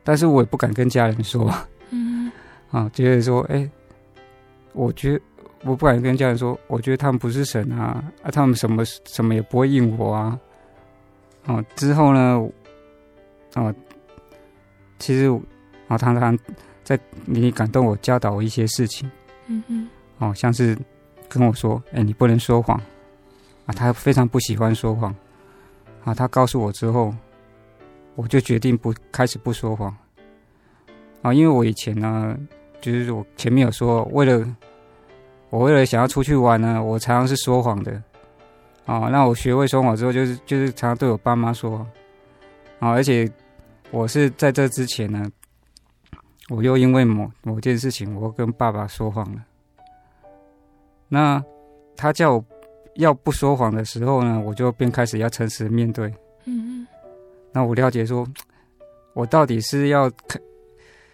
[0.03, 1.49] 但是我也不敢跟家人说，
[1.91, 2.31] 嗯，
[2.71, 3.71] 啊， 觉得说，哎、欸，
[4.73, 5.21] 我觉得
[5.63, 10.39] 我不敢跟家人说，我觉得他们不是神啊，啊，他们什么什么也不会应我啊，
[11.45, 12.37] 哦、啊，之后呢，
[13.55, 13.75] 哦、啊，
[14.99, 15.27] 其实
[15.87, 16.37] 啊，常常
[16.83, 19.09] 在你感动我，教导我一些事情。
[19.47, 19.87] 嗯哼，
[20.19, 20.77] 哦，像是
[21.29, 22.79] 跟我说：“哎，你不能说谎。”
[23.65, 25.13] 啊，他非常不喜欢说谎。
[26.03, 27.13] 啊，他告诉我之后，
[28.15, 29.95] 我就决定不开始不说谎。
[31.21, 32.37] 啊，因为我以前呢，
[32.79, 34.45] 就是我前面有说，为了
[35.49, 38.01] 我为了想要出去玩呢，我常常是说谎的。
[38.85, 41.79] 啊，那我学会说谎之后，就是就是常常对我爸妈说。
[42.79, 43.27] 啊，而且
[43.89, 45.27] 我是在这之前呢，
[46.49, 49.43] 我又因为某某件事情，我跟爸爸说谎了。
[51.07, 51.43] 那
[51.95, 52.45] 他叫我
[52.95, 56.07] 要不说谎的时候呢，我就便开始要诚实面对。
[56.45, 56.87] 嗯嗯。
[57.51, 58.27] 那我了解说，
[59.13, 60.11] 我到底是要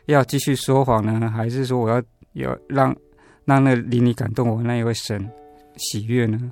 [0.06, 2.94] 要继续说谎呢，还是说我要要让
[3.46, 5.30] 让那灵里感动我那一位神
[5.78, 6.52] 喜悦呢？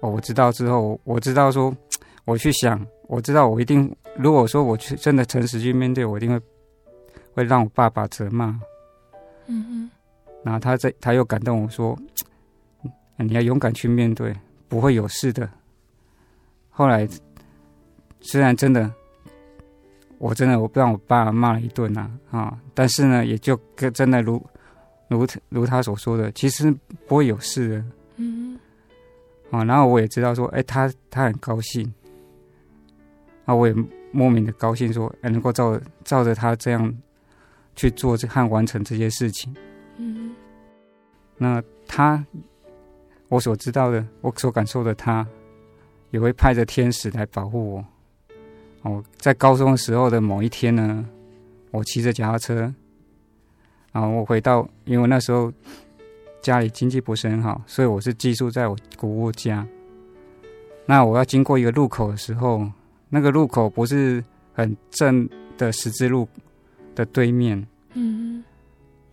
[0.00, 1.74] 哦，我知道之后，我知道说，
[2.24, 6.40] 我去想，我知道我一定，如果说我去真的诚实去面对，我一定会。
[7.32, 8.60] 会让我爸爸责骂，
[9.46, 9.90] 嗯哼，
[10.42, 11.96] 然后他在他又感动我说
[13.18, 14.34] ：“你要勇敢去面对，
[14.68, 15.48] 不会有事的。”
[16.70, 17.06] 后来
[18.20, 18.90] 虽然真的，
[20.18, 24.42] 我真的我不让我爸骂了一顿呐啊，但是呢，也就跟真的如
[25.08, 26.74] 如如他所说的，其实
[27.06, 27.84] 不会有事的，
[28.16, 28.58] 嗯
[29.50, 31.92] 哼，啊，然后我也知道说，哎，他他很高兴，
[33.44, 33.74] 啊，我也
[34.10, 36.96] 莫名的高兴说，哎，能够照照着他这样。
[37.76, 39.54] 去做这和完成这些事情，
[39.96, 40.34] 嗯，
[41.36, 42.24] 那他，
[43.28, 45.26] 我所知道的，我所感受的，他
[46.10, 47.84] 也会派着天使来保护我。
[48.82, 51.06] 哦，在高中的时候的某一天呢，
[51.70, 52.72] 我骑着脚踏车，
[53.92, 55.52] 然后我回到，因为那时候
[56.40, 59.66] 家里经济不是很好，所以我是寄宿在我姑姑家。
[60.86, 62.66] 那我要经过一个路口的时候，
[63.08, 66.26] 那个路口不是很正的十字路
[67.00, 67.66] 的对面。
[67.94, 68.44] 嗯，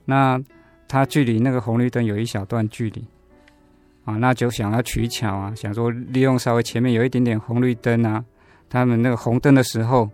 [0.04, 0.39] 那
[0.88, 3.06] 他距离那个红绿灯有一小段距离
[4.04, 8.23] 啊，那就想要取巧啊，想说利用稍微前面有一点点红绿灯啊，
[8.69, 10.10] 他们那个红灯的时候，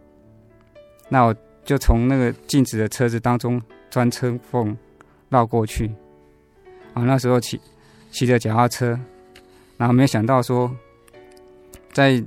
[1.09, 4.77] 那我就从那个静止的车子当中钻车缝
[5.29, 5.91] 绕过去
[6.93, 7.03] 啊。
[7.03, 7.59] 那时候骑
[8.11, 8.99] 骑着脚踏车，
[9.77, 10.71] 然后没有想到说，
[11.91, 12.23] 在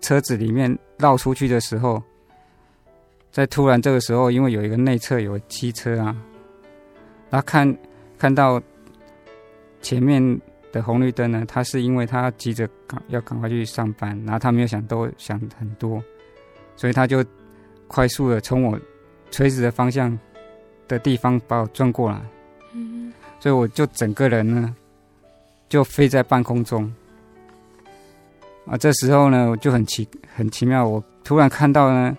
[0.00, 2.02] 车子里面绕出去的时候。
[3.36, 6.16] 在突然这个时候，因为有一个内侧有机车啊，
[7.28, 7.76] 然后看
[8.16, 8.58] 看到
[9.82, 10.40] 前面
[10.72, 16.02] 的红绿灯呢，他是因为他急着赶要赶快去上班，然后他没有想多想很多，
[16.76, 17.22] 所以他就
[17.86, 18.80] 快速的从我
[19.30, 20.18] 垂直的方向
[20.88, 22.18] 的地方把我转过来，
[22.72, 24.74] 嗯，所以我就整个人呢
[25.68, 26.90] 就飞在半空中
[28.64, 32.16] 啊，这时候呢我就很奇很奇妙，我突然看到呢。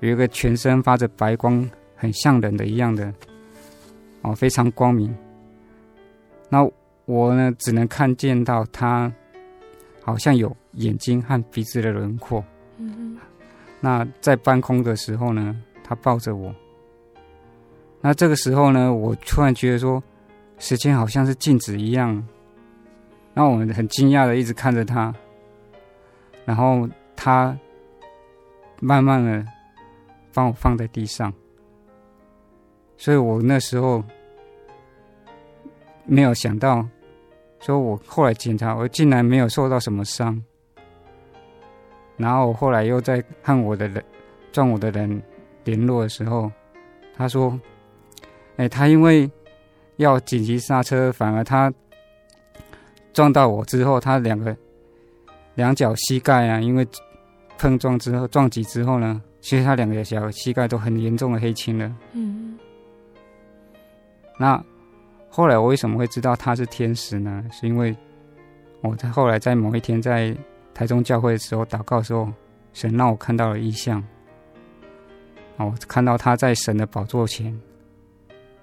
[0.00, 3.12] 有一个全身发着白光，很像人的一样的，
[4.22, 5.14] 哦，非常光明。
[6.48, 6.66] 那
[7.04, 9.12] 我呢，只能看见到他，
[10.02, 12.42] 好像有眼睛和鼻子的轮廓。
[12.78, 13.18] 嗯哼。
[13.78, 16.54] 那在半空的时候呢，他抱着我。
[18.00, 20.02] 那这个时候呢，我突然觉得说，
[20.58, 22.26] 时间好像是静止一样。
[23.34, 25.14] 那我们很惊讶的一直看着他，
[26.46, 27.54] 然后他
[28.80, 29.46] 慢慢的。
[30.40, 31.30] 帮我放在地上，
[32.96, 34.02] 所以我那时候
[36.06, 36.82] 没有想到，
[37.58, 40.42] 说我后来检查，我竟然没有受到什么伤。
[42.16, 44.02] 然后我后来又在和我的人
[44.50, 45.22] 撞我的人
[45.64, 46.50] 联络的时候，
[47.14, 47.60] 他说
[48.56, 49.30] ：“哎，他因为
[49.96, 51.70] 要紧急刹车，反而他
[53.12, 54.56] 撞到我之后，他两个
[55.54, 56.88] 两脚膝盖啊，因为
[57.58, 61.96] 碰撞之后撞击之后呢。”其实他两个小膝盖都很严重的黑青了。
[62.12, 62.58] 嗯。
[64.38, 64.62] 那
[65.28, 67.44] 后来我为什么会知道他是天使呢？
[67.52, 67.96] 是因为
[68.80, 70.36] 我在后来在某一天在
[70.72, 72.28] 台中教会的时候祷告的时候，
[72.72, 74.02] 神让我看到了异象。
[75.56, 77.54] 我看到他在神的宝座前，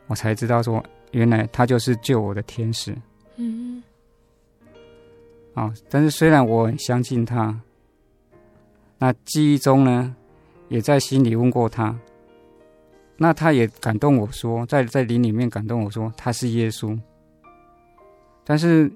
[0.07, 2.95] 我才知道说，原来他就是救我的天使。
[3.35, 3.83] 嗯。
[5.53, 7.61] 啊，但是虽然我很相信他，
[8.97, 10.15] 那记忆中呢？
[10.69, 11.97] 也在心里问过他，
[13.15, 16.99] 那他也感动我说，在在灵里面感动我说他是耶稣，
[18.43, 18.91] 但是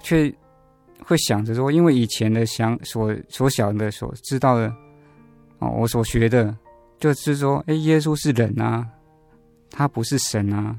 [0.00, 0.32] 却
[1.04, 4.74] 会想着说，因为以前的想所所想的所知道的
[5.58, 6.56] 哦，我所学的，
[6.98, 8.88] 就是说，哎，耶稣是人啊，
[9.70, 10.74] 他不是神啊，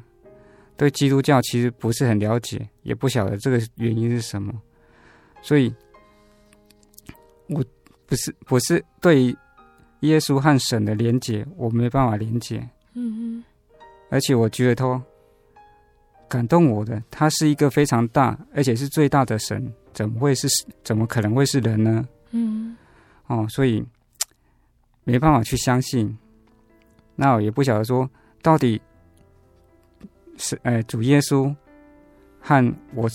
[0.76, 4.52] 对基督教其实不是很了解，也不晓得这个原因是什么，
[5.42, 5.72] 所以，
[7.48, 7.64] 我
[8.08, 9.38] 不是不是对。
[10.02, 12.58] 耶稣和神的连结，我没办法连结。
[12.94, 13.44] 嗯哼，
[14.10, 15.02] 而且我觉得他
[16.28, 20.48] 感动我的，他是一个非常大，而且是最大的神，怎么会是？
[20.84, 22.08] 怎么可能会是人呢？
[22.32, 22.76] 嗯，
[23.28, 23.84] 哦，所以
[25.04, 26.18] 没办法去相信。
[27.16, 28.10] 那我也不晓得说，
[28.42, 28.82] 到底
[30.38, 31.54] 是呃主耶稣
[32.40, 33.10] 和我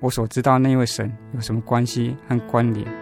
[0.00, 3.01] 我所知道那位神有什么关系和关联？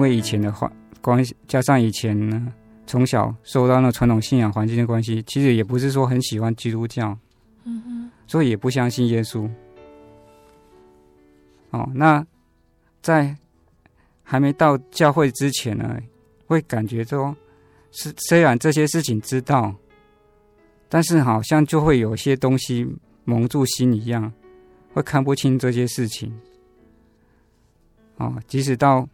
[0.00, 0.72] 因为以前的话
[1.02, 2.50] 关系，加上以前呢，
[2.86, 7.14] 从小受到那传统信仰环境的关系，其实也不是说很喜欢基督教，
[7.64, 9.46] 嗯哼，所以也不相信耶稣。
[11.68, 12.26] 哦，那
[13.02, 13.36] 在
[14.22, 16.00] 还没到教会之前呢，
[16.46, 17.36] 会感觉说，
[17.92, 19.74] 是虽然这些事情知道，
[20.88, 22.88] 但是好像就会有些东西
[23.24, 24.32] 蒙住心一样，
[24.94, 26.34] 会看不清这些事情。
[28.16, 29.06] 哦，即使到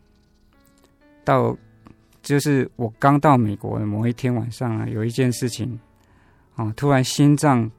[1.27, 1.55] 到，
[2.22, 5.79] 就是我刚到美国的某一天晚上啊，有一件事情，
[6.55, 7.70] 啊，突然心脏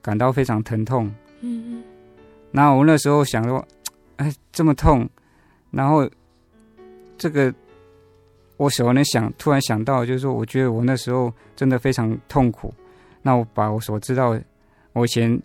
[0.00, 1.12] 感到非常疼痛。
[1.40, 1.82] 嗯嗯。
[2.52, 3.66] 然后我那时候想说，
[4.16, 5.08] 哎，这么痛，
[5.72, 6.08] 然后
[7.18, 7.52] 这个
[8.58, 12.72] 我手能想，突然想到，就是说，我觉得我那时候真的非常痛苦。
[13.22, 14.44] 那我把我所知道的，
[14.92, 15.42] 我以前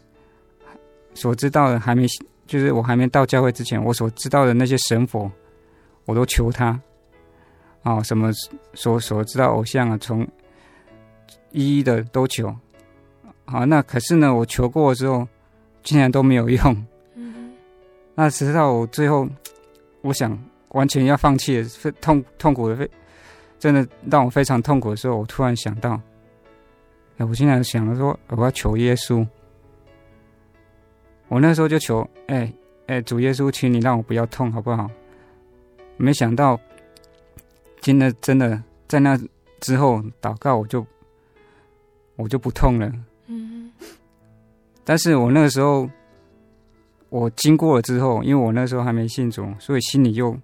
[1.15, 2.05] 所知道的还没。
[2.49, 5.31] 就是我还没到教会之前，我所知道的那些神佛，
[6.05, 6.81] 我都求他，
[7.81, 8.31] 啊、哦，什么
[8.73, 10.27] 所所知道偶像啊，从
[11.51, 12.53] 一一的都求，
[13.45, 15.27] 好，那可是呢，我求过之后，
[15.81, 16.85] 竟然都没有用。
[17.15, 17.51] 嗯，
[18.15, 19.27] 那直到我最后，
[20.01, 20.37] 我想
[20.69, 22.89] 完全要放弃了，非痛痛苦的非，
[23.57, 25.99] 真的让我非常痛苦的时候，我突然想到，
[27.17, 29.25] 哎，我竟然想着说，我要求耶稣。
[31.29, 32.53] 我那时候就求，哎、欸、
[32.87, 34.89] 哎、欸，主耶稣，请你让我不要痛，好不好？
[35.97, 36.59] 没想到，
[37.81, 39.19] 真的真的在那
[39.59, 40.85] 之后祷告，我就
[42.15, 42.91] 我就不痛了。
[43.27, 43.71] 嗯。
[44.83, 45.89] 但是我那个时候，
[47.09, 50.37] 我经过了之后，因为我那时候还没信主，所以心里又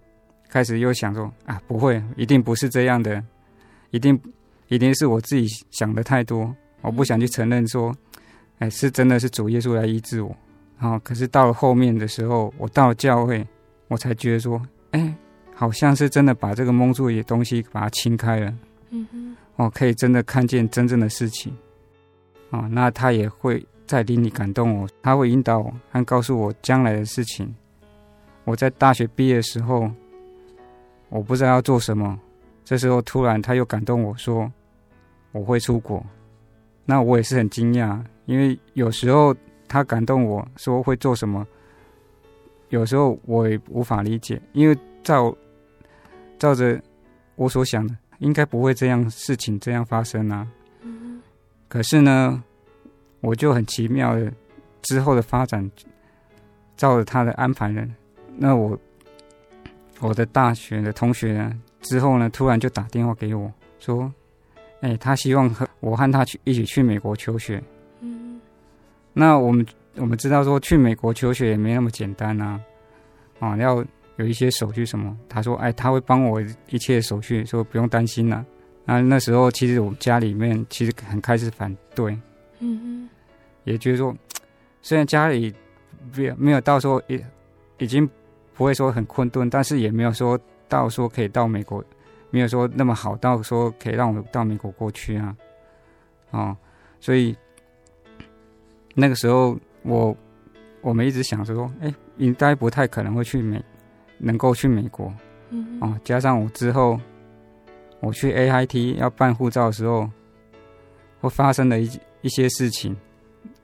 [0.49, 3.23] 开始又想说啊，不会，一定不是这样的，
[3.91, 4.19] 一定
[4.67, 7.93] 一定是我自己想的太多，我不想去承认说，
[8.59, 10.36] 哎、是真的是主耶稣来医治我。
[10.77, 13.45] 然后，可是到了后面的时候，我到了教会，
[13.88, 14.61] 我才觉得说，
[14.91, 15.15] 哎，
[15.56, 18.53] 好像是真的把这个蒙住的东西把它清开了。
[18.91, 21.51] 嗯哼，哦可以真的看见真正的事情。
[22.51, 27.51] 啊，那他也会在灵里感动我，他会引导我，和告诉我将来的事情。
[28.43, 29.89] 我在大学毕业的时候，
[31.10, 32.20] 我不知道要做什么，
[32.64, 34.51] 这时候突然他又感动我说，
[35.32, 36.06] 我会出国。
[36.86, 39.36] 那我也是很惊讶，因为有时候。
[39.68, 41.45] 他感动我说会做什么，
[42.70, 45.36] 有时候我也无法理解，因为照
[46.38, 46.81] 照着
[47.36, 50.47] 我所想的，应该不会这样事情这样发生啊。
[51.67, 52.43] 可是呢，
[53.21, 54.31] 我就很奇妙的
[54.83, 55.69] 之后的发展，
[56.77, 57.86] 照着他的安排呢，
[58.38, 58.79] 那我
[59.99, 64.11] 我的大学的同学呢，之后呢，突然就打电话给我说，
[64.81, 67.61] 哎，他希望和我和他去一起去美国求学。
[69.13, 69.65] 那我们
[69.95, 72.59] 我们知道说去美国求学也没那么简单呐，
[73.39, 73.83] 啊，要
[74.18, 75.16] 有一些手续什么。
[75.28, 78.45] 他说，哎，他会帮我一切手续，说不用担心了。
[78.86, 82.18] 那那时候其实我们家里面其实很开始反对，
[82.59, 83.09] 嗯哼，
[83.63, 84.16] 也就是说，
[84.82, 85.53] 虽然家里
[86.16, 87.24] 没有没有到说也
[87.78, 88.09] 已经
[88.53, 91.84] 不会说很困顿，但是也没有说到说可以到美国，
[92.30, 95.36] 没有说那么好到说可以让我到美国过去啊，
[96.32, 96.57] 啊，
[96.99, 97.36] 所以。
[98.97, 100.16] 那个时候，我
[100.80, 103.61] 我们一直想着说，哎，应该不太可能会去美，
[104.26, 105.13] 能够去美国，
[105.51, 106.99] 嗯，哦，加上我之后，
[107.99, 110.09] 我去 AIT 要办护照的时候，
[111.21, 111.88] 会发生了一
[112.21, 112.97] 一些事情，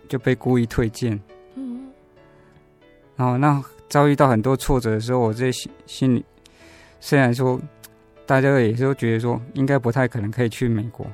[0.08, 1.20] 就被故意推荐，
[1.56, 1.90] 嗯，
[3.16, 3.60] 然后那
[3.90, 6.24] 遭遇到很多挫折的时候，我这心心里
[7.00, 7.60] 虽然说，
[8.28, 11.08] 大家也都觉得说，应该不太可能可以去美国，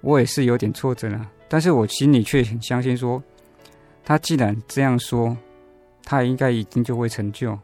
[0.00, 1.30] 我也是有点挫折了。
[1.46, 3.22] 但是我心里却很相信，说
[4.02, 5.36] 他既然这样说，
[6.02, 7.58] 他应该已经就会成就。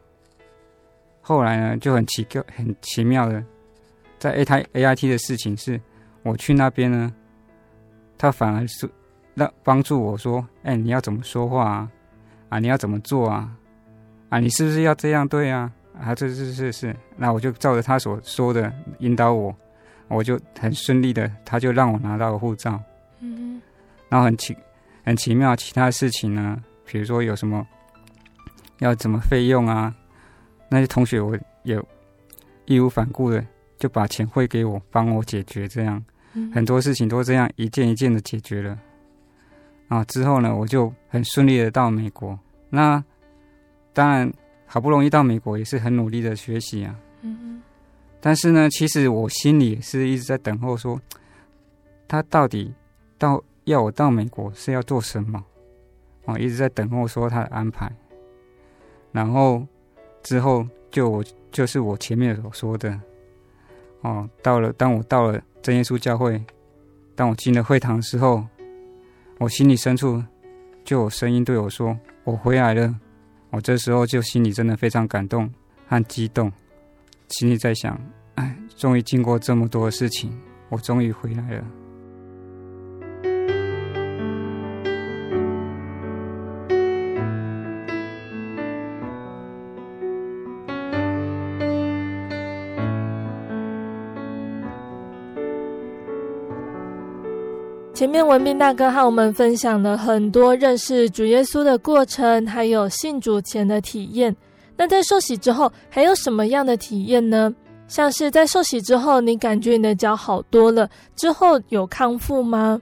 [1.29, 3.43] 后来呢，就很奇怪、很奇妙的，
[4.17, 5.79] 在 A 台 AIT 的事情是，
[6.23, 7.13] 我去那边呢，
[8.17, 8.89] 他反而是
[9.35, 11.91] 让帮助我说：“哎，你要怎么说话啊？
[12.49, 13.55] 啊，你要怎么做啊？
[14.29, 15.71] 啊，你是不是要这样对啊？
[16.01, 16.95] 啊，这是是是。
[17.15, 19.55] 那我就照着他所说的引导我，
[20.07, 22.81] 我就很顺利的，他就让我拿到了护照。
[23.19, 23.61] 嗯。
[24.09, 24.57] 然后很奇，
[25.05, 27.63] 很奇妙，其他事情呢，比如说有什么
[28.79, 29.93] 要怎么费用啊，
[30.69, 31.81] 那些同学我也
[32.65, 33.45] 义无反顾的
[33.77, 36.03] 就把钱汇给我，帮我解决，这样、
[36.33, 38.79] 嗯、很多事情都这样一件一件的解决了。
[39.87, 42.37] 啊，之后呢，我就很顺利的到美国。
[42.69, 43.03] 那
[43.91, 44.31] 当然
[44.65, 46.95] 好不容易到美国，也是很努力的学习啊。
[48.21, 51.01] 但是呢，其实我心里是一直在等候说，说
[52.07, 52.73] 他到底
[53.17, 53.43] 到。
[53.65, 55.45] 要我到美国是要做什么？
[56.25, 57.91] 我一直在等候说他的安排。
[59.11, 59.63] 然后
[60.23, 62.99] 之后就我就是我前面所说的
[64.01, 66.41] 哦，到了当我到了真耶稣教会，
[67.15, 68.45] 当我进了会堂的时候，
[69.37, 70.23] 我心里深处
[70.85, 72.95] 就有声音对我说：“我回来了。”
[73.51, 75.51] 我这时候就心里真的非常感动
[75.87, 76.51] 和激动，
[77.29, 77.99] 心里在想
[78.35, 80.39] ：“哎，终于经过这么多事情，
[80.69, 81.65] 我终于回来了。”
[97.99, 104.33] 前面文斌大哥和我们分享了很多认识主耶稣的过程，还有信主前的体验。
[104.77, 107.53] 那在受洗之后，还有什么样的体验呢？
[107.89, 112.81] 像是在受洗之后，你感觉你的脚好多了，之后有康复吗？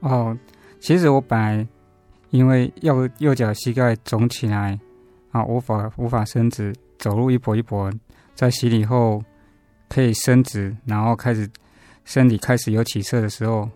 [0.00, 0.36] 哦，
[0.78, 1.66] 其实我本来
[2.28, 4.78] 因为右右脚膝盖肿起来
[5.30, 7.90] 啊，无法无法伸直，走路一跛一跛，
[8.34, 9.22] 在洗礼后
[9.88, 11.48] 可以伸直，然后开始
[12.04, 13.66] 身体开始有起色的时候。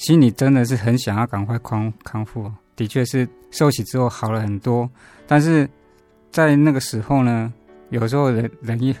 [0.00, 4.88] 心里真的是很想要赶快康康复，的确是受洗之后好了很多，
[5.26, 5.68] 但是
[6.30, 7.52] 在那个时候呢，
[7.90, 8.96] 有时候人人一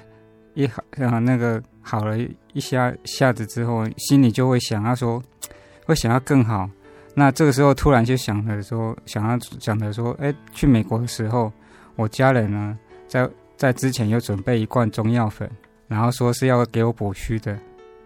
[0.52, 2.18] 一好啊那个好了
[2.52, 5.22] 一下下子之后，心里就会想要说，
[5.86, 6.68] 会想要更好。
[7.14, 11.50] 那这个时候突然就想着说，想要想着说，哎，去美国的时候，
[11.96, 12.78] 我家人呢
[13.08, 13.26] 在
[13.56, 15.50] 在之前有准备一罐中药粉，
[15.88, 17.58] 然后说是要给我补虚的，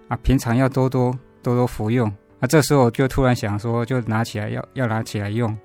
[0.07, 2.09] 啊，平常要多多多多服用。
[2.45, 5.57] 那这时候就突然想说，就拿起来要要拿起来用。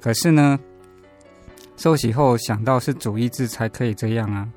[0.00, 0.58] 可是呢，
[1.76, 4.48] 受洗后想到是主医治才可以这样啊，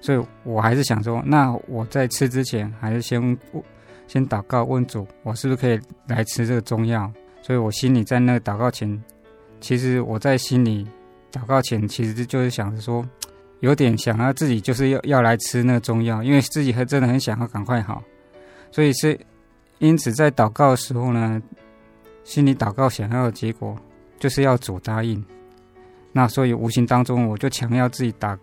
[0.00, 3.36] 所以我还是想说，那我在吃之前还是先
[4.06, 5.76] 先祷告问主，我是不是可以
[6.06, 7.12] 来吃这个中药？
[7.42, 9.02] 所以我心里在那个祷告前，
[9.60, 10.86] 其实我在心里
[11.32, 13.04] 祷告前，其实就是想着说，
[13.58, 18.00] 有点想要自己就是要要来吃那个中药，因为自己还真的很想要赶快好，
[18.70, 19.18] 所以是。
[19.82, 21.42] 因此，在祷告的时候呢，
[22.22, 23.76] 心里祷告想要的结果，
[24.20, 25.22] 就是要主答应。
[26.12, 28.38] 那所以无形当中，我就强调自己打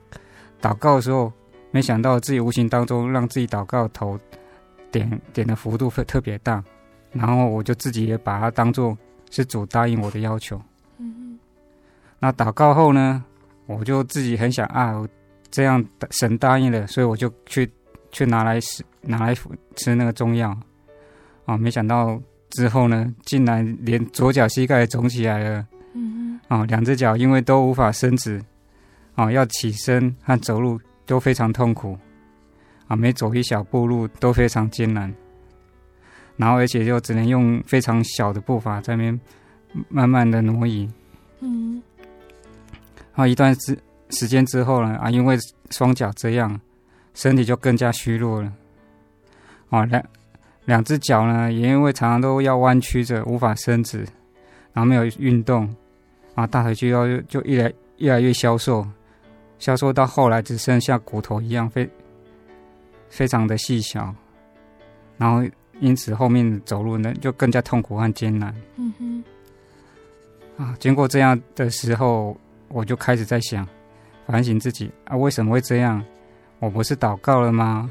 [0.62, 1.32] 祷告的时候，
[1.72, 4.20] 没想到自己无形当中让自己祷告头
[4.92, 6.62] 点点的幅度会特别大，
[7.14, 8.98] 然后我就自己也把它当做
[9.32, 10.62] 是主答应我的要求。
[10.98, 11.40] 嗯嗯。
[12.20, 13.24] 那祷告后呢，
[13.66, 15.08] 我就自己很想啊，
[15.50, 15.82] 这样
[16.12, 17.72] 神答应了，所以我就去
[18.12, 19.34] 去拿来吃拿来
[19.78, 20.54] 吃那个中药。
[21.50, 21.58] 啊、哦！
[21.58, 22.22] 没想到
[22.52, 25.68] 之后呢，竟然连左脚膝盖肿起来了。
[25.96, 26.40] 嗯嗯。
[26.48, 28.40] 啊，两只脚因为都无法伸直，
[29.16, 31.98] 啊，要起身和走路都非常痛苦。
[32.88, 35.12] 啊，每走一小步路都非常艰难。
[36.38, 39.20] 然后，而且就只能用非常小的步伐在那边
[39.88, 40.88] 慢慢的挪移。
[41.40, 41.82] 嗯。
[41.98, 43.76] 然后一段时
[44.12, 45.36] 时间之后呢，啊，因为
[45.72, 46.62] 双脚这样，
[47.16, 48.54] 身体就更加虚弱了。
[49.72, 50.04] 啊，两。
[50.70, 54.06] 两只脚呢，也因为常常都要弯曲着，无法伸直，
[54.72, 55.68] 然后没有运动，
[56.36, 58.86] 啊，大腿肌肉就越来越来越消瘦，
[59.58, 61.90] 消瘦到后来只剩下骨头一样，非
[63.10, 64.14] 非常的细小，
[65.18, 65.44] 然后
[65.80, 68.54] 因此后面走路呢就更加痛苦和艰难。
[68.76, 69.24] 嗯哼，
[70.64, 73.68] 啊，经过这样的时候，我就开始在想，
[74.28, 76.06] 反省自己啊，为什么会这样？
[76.60, 77.90] 我不是祷告了吗？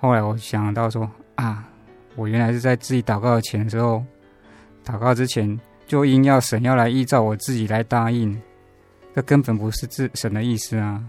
[0.00, 1.68] 后来我想到说啊。
[2.14, 4.04] 我原来是在自己祷告的前时候，
[4.84, 8.38] 祷告之前就硬要神要来依照我自己来答应，
[9.14, 11.02] 这根本不是自神的意思啊！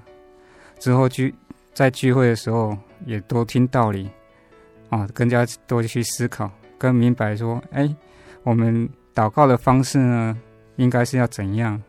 [0.80, 1.34] 之后聚
[1.74, 4.10] 在聚会的时候也多听道理
[4.90, 7.94] 啊，更加多去思考，更明白说，哎，
[8.44, 10.38] 我们祷告的方式呢，
[10.78, 11.82] 应该是要怎样？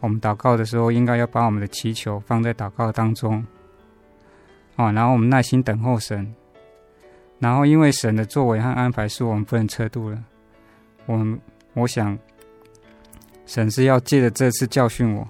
[0.00, 3.44] 我们祷告的时候，应该要把我们的祈求放在祷告当中
[4.76, 6.34] 啊，然后我们耐心等候神。
[7.38, 10.18] 然后，因为神的作为和安排是我们不能测度的，
[11.04, 11.38] 我们
[11.74, 12.18] 我想，
[13.44, 15.28] 神是要借着这次教训我，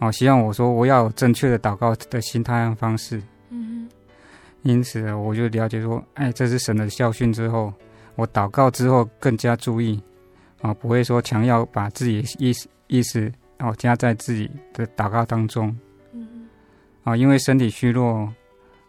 [0.00, 3.22] 哦，希望我说我要有正确的祷告的心态和方式。
[3.50, 3.96] 嗯哼。
[4.62, 7.72] 因此，我就了解说，哎，这是神的教训之后，
[8.16, 10.02] 我祷告之后更加注意，
[10.62, 15.68] 啊，不会说强要把自己的意思意思哦加在自己的祷告当中。
[16.12, 16.48] 嗯哼。
[17.04, 18.28] 啊，因为身体虚弱，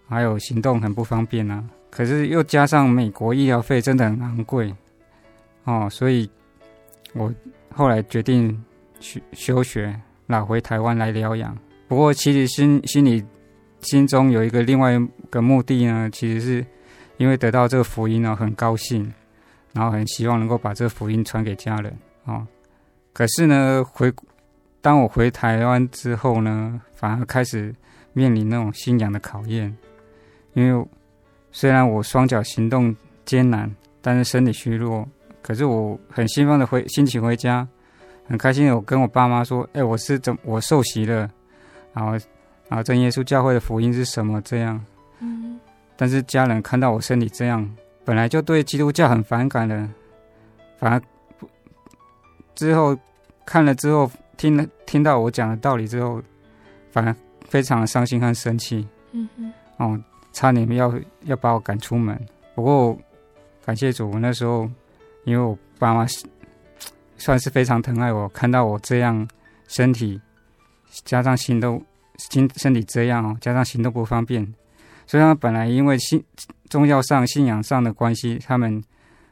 [0.07, 1.63] 还有行动很不方便啊。
[1.95, 4.75] 可是又加上美国医疗费真的很昂贵，
[5.63, 6.29] 哦，所以
[7.13, 7.33] 我
[7.73, 8.61] 后来决定
[8.99, 11.57] 去休学，拿回台湾来疗养。
[11.87, 13.23] 不过其实心心里
[13.79, 16.65] 心中有一个另外一个目的呢，其实是
[17.15, 19.09] 因为得到这个福音呢，很高兴，
[19.71, 21.97] 然后很希望能够把这个福音传给家人。
[22.25, 22.45] 哦，
[23.13, 24.11] 可是呢，回
[24.81, 27.73] 当我回台湾之后呢，反而开始
[28.11, 29.73] 面临那种信仰的考验。
[30.55, 30.85] 因为
[31.55, 32.93] 虽然我双脚行动
[33.23, 35.07] 艰难，但是身体虚弱，
[35.41, 37.65] 可是我很兴奋的回心情回家，
[38.27, 41.31] 很开心的我跟我爸妈说：“哎，我是怎我受洗了，
[41.93, 42.11] 然后
[42.67, 44.85] 然后真耶稣教会的福音是什么？”这样。
[45.21, 45.57] 嗯。
[45.95, 47.65] 但是家人看到我身体这样，
[48.03, 49.89] 本来就对基督教很反感的，
[50.77, 51.01] 反而
[52.53, 52.93] 之后
[53.45, 56.21] 看了之后，听了听到我讲的道理之后，
[56.91, 57.15] 反而
[57.47, 58.85] 非常的伤心和生气。
[59.13, 59.53] 嗯哼。
[59.77, 60.03] 哦。
[60.35, 62.19] 差点要要把我赶出门，
[62.53, 62.97] 不过
[63.65, 64.69] 感谢主，我那时候
[65.23, 66.05] 因为我爸妈
[67.15, 69.25] 算是非常疼爱我，看到我这样
[69.69, 70.19] 身体
[71.05, 71.81] 加上行动
[72.17, 74.45] 身身体这样哦，加上行动不方便，
[75.07, 76.21] 所以他们本来因为信
[76.69, 78.83] 宗教上信仰上的关系，他们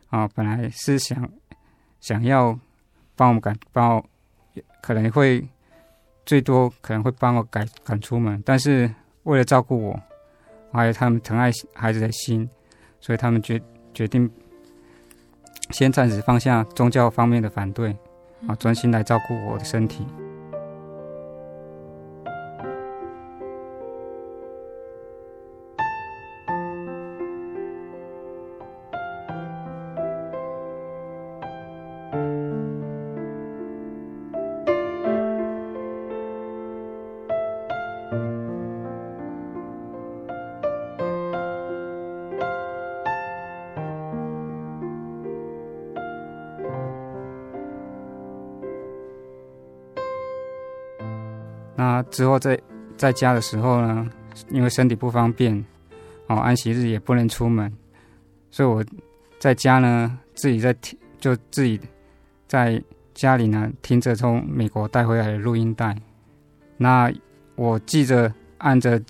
[0.10, 1.30] 啊本来是想
[2.00, 2.58] 想要
[3.18, 4.06] 帮我们赶，帮我
[4.82, 5.46] 可能会
[6.26, 8.90] 最多可能会帮我赶赶出门，但是
[9.24, 10.02] 为了照顾我。
[10.74, 12.50] 还有他们疼爱孩子的心，
[13.00, 13.62] 所以他们决
[13.94, 14.30] 决定
[15.70, 17.96] 先暂时放下宗教方面的反对，
[18.48, 20.06] 啊，专心来照顾我的身体。
[52.14, 52.58] 之后在
[52.96, 54.08] 在家的时候呢，
[54.50, 55.54] 因为身体不方便，
[56.28, 57.70] 哦，安息日也不能出门，
[58.52, 58.86] 所以我
[59.40, 61.80] 在家呢，自己在听，就自己
[62.48, 62.82] 在
[63.16, 65.98] 家里呢听着从美国带回来的录音带。
[66.78, 67.12] 那
[67.56, 69.02] 我记着按着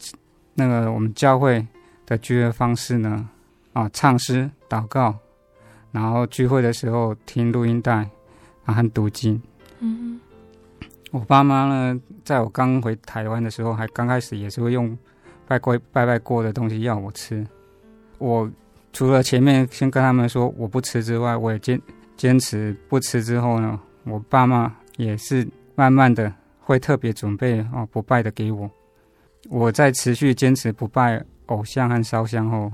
[0.55, 1.67] 那个我们教会
[2.05, 3.29] 的聚会方式呢，
[3.73, 5.13] 啊，唱诗、祷告，
[5.91, 8.09] 然后聚会的时候听录音带，
[8.63, 9.41] 然后读经。
[11.13, 11.19] 嗯。
[11.19, 14.97] 我爸妈呢，在我刚回台湾的时候，还刚开始也是会用
[15.47, 17.45] 拜过拜拜过的东西要我吃。
[18.17, 18.49] 我
[18.91, 21.79] 除了前面先跟他们说我不吃之外，我也坚
[22.17, 23.23] 坚持不吃。
[23.23, 28.69] 之后呢，我爸妈也是慢慢的会特别准备哦不拜的给我。
[29.49, 32.71] 我在持续坚持不拜偶像和烧香后，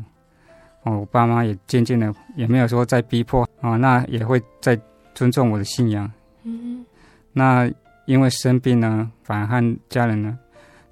[0.83, 4.79] 哦，我爸妈也渐渐的也没有说再逼迫啊，那也会再
[5.13, 6.09] 尊重我的信仰。
[6.43, 6.85] 嗯，
[7.33, 7.69] 那。
[8.09, 10.35] 因为生病呢，反而和家人呢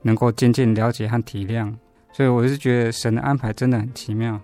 [0.03, 1.73] 能够渐渐了解和体谅，
[2.13, 4.39] 所以我是觉得神的安排真的很奇妙。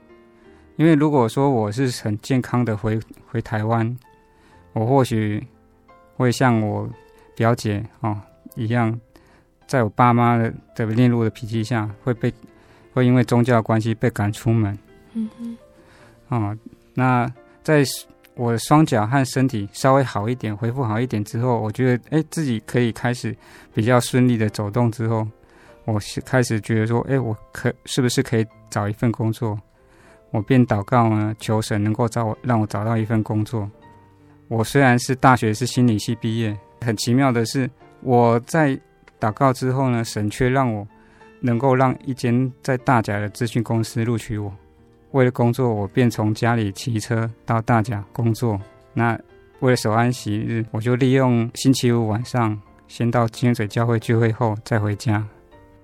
[0.76, 3.96] 因为如果说我是很健康的回回台湾，
[4.74, 5.46] 我或许
[6.16, 6.90] 会像我
[7.36, 8.20] 表姐哦
[8.56, 9.00] 一样，
[9.68, 12.34] 在我爸妈的的烈怒的脾气下，会被
[12.92, 14.76] 会因为宗教关系被赶出门。
[15.14, 15.58] 嗯哼。
[16.30, 16.58] 哦，
[16.96, 17.84] 那在。
[18.36, 23.36] 我的双脚和身体稍微好一点，恢复好一点之后，我觉得哎，自己可以开始
[23.74, 25.28] 比较顺利的走动之后，
[25.86, 29.60] 我开始觉得说，哎，我可是不是可以找一份工作？
[30.32, 33.70] 我便祷告呢，求神能够找我，让我找到一份工作。
[34.48, 37.70] 我虽然是大学是心理系毕业，很奇妙的是，
[38.02, 38.76] 我在
[39.20, 40.88] 祷告之后呢，神却让我
[41.40, 44.52] 能够让一间在大甲的咨询公司录取我。
[45.14, 48.60] 为了工作，我便从家里骑车到大甲工作。
[48.94, 49.18] 那
[49.60, 55.24] 为了守安息日，我就利用星期五晚上先到清水教会聚会后再回家。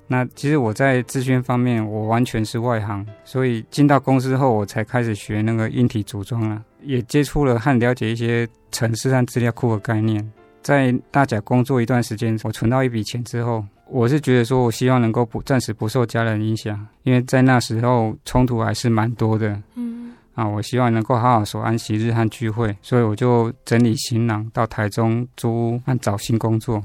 [0.07, 10.27] 那其实我在资讯方面，我完全是外行，所以进到公司后，我才开始学那个硬体组装了，也接触了和了解一些程式和资料库的概念。
[10.63, 13.63] 在大甲工作一段时间，我存到一笔钱之后。
[13.91, 19.59] 我是觉得说，我希望能够不暂时不受家人影响，因为在那时候冲突还是蛮多的。
[19.73, 26.79] 嗯，啊，我希望能够好好守安息日和聚会，所以我就整理行囊到台中租屋和找新工作。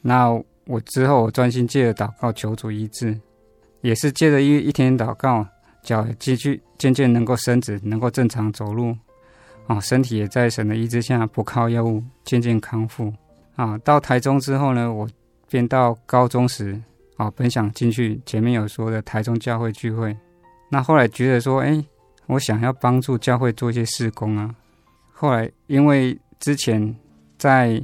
[0.00, 0.30] 那
[0.66, 3.16] 我之后我专心借着祷告求主医治，
[3.82, 5.46] 也是借着一一天祷告，
[5.84, 8.96] 脚继续渐渐能够伸直，能够正常走路。
[9.68, 13.12] 啊，身体也在神的医治下不靠药物渐渐康复。
[13.54, 15.08] 啊，到台中之后呢，我。
[15.52, 16.80] 便到高中时，
[17.18, 20.16] 啊，本想进去前面有说的台中教会聚会，
[20.70, 21.84] 那后来觉得说，哎，
[22.26, 24.54] 我想要帮助教会做一些事工啊。
[25.12, 26.96] 后来因为之前
[27.36, 27.78] 在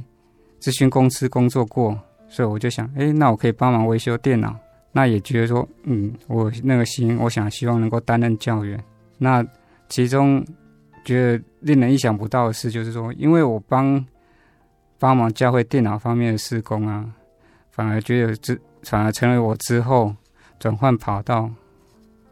[0.59, 1.95] 咨询公司工作过，
[2.27, 4.55] 所以我就想，哎，那我可以帮忙维修电脑。
[4.91, 8.83] 那也觉得说，嗯，我那个心，我想希望能够担任教员。
[9.19, 9.45] 那
[9.87, 10.43] 其中
[11.05, 14.03] 觉得令人意想不到的事，就是说，因为我帮
[14.97, 17.05] 帮忙教会电脑方面的事工啊，
[17.79, 20.13] 反而觉得之反而成为我之后
[20.59, 21.49] 转换跑道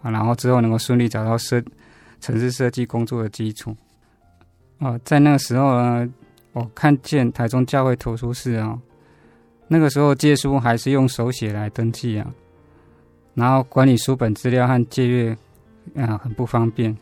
[0.02, 1.64] 啊，然后之后能够顺利找到设
[2.20, 3.74] 城市设计工作的基础。
[4.80, 6.10] 哦，在那个时候呢，
[6.52, 8.78] 我看见台中教会图书室啊，
[9.70, 12.30] 那个时候借书还是用手写来登记啊，
[13.34, 15.38] 然后管理书本资料和借阅
[15.96, 16.94] 啊很不方便，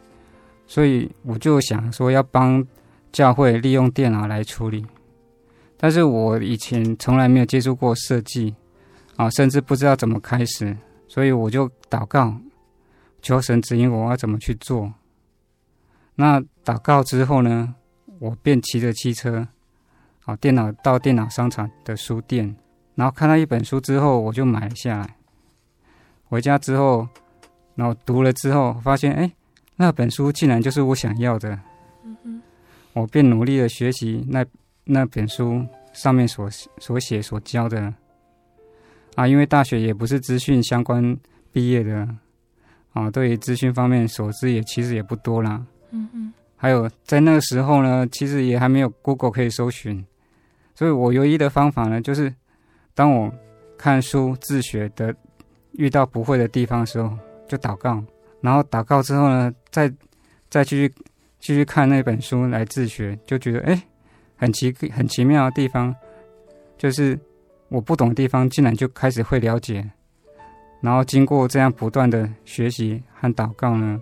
[0.68, 2.64] 所以我就想说要帮
[3.12, 4.86] 教会利用电脑来处理，
[5.78, 8.56] 但是我以前从来没有接触过设计
[9.18, 10.76] 啊，甚至不知道怎么开始，
[11.08, 12.36] 所以我就祷告，
[13.22, 14.94] 求神指引我要怎么去做。
[16.16, 17.76] 那祷告之后呢，
[18.20, 19.48] 我便骑着汽车，
[20.24, 22.56] 啊电脑到电脑商场的书店，
[22.96, 25.18] 然后看到一本书之后，我就买了下来。
[26.28, 27.08] 回家之后，
[27.76, 29.32] 然后读了之后，发现哎，
[29.76, 31.60] 那本书竟然就是我想要的。
[32.04, 32.42] 嗯嗯，
[32.94, 34.46] 我便努力的学习那
[34.86, 37.94] 那本书上面所所写所教的。
[39.16, 41.18] 啊，因为大学也不是资讯相关
[41.52, 42.06] 毕业的，
[42.92, 45.66] 啊，对于资讯方面所知也其实也不多啦。
[45.92, 50.06] 嗯嗯，还有在那个时候呢，其实也还没有 Google 可以搜寻，
[50.74, 52.34] 所以我唯一的方法呢，就是
[52.94, 53.34] 当我
[53.78, 55.16] 看书自学的
[55.72, 57.18] 遇到不会的地方的时候，
[57.48, 58.04] 就祷告，
[58.42, 59.90] 然后祷告之后呢，再
[60.50, 60.94] 再继续
[61.40, 63.82] 继续看那本书来自学，就觉得哎，
[64.36, 65.96] 很奇很奇妙的地方，
[66.78, 67.20] 就是
[67.70, 69.84] 我不懂的地方，竟然就开始会了解，
[70.82, 74.00] 然后经过这样不断的学习和祷告呢。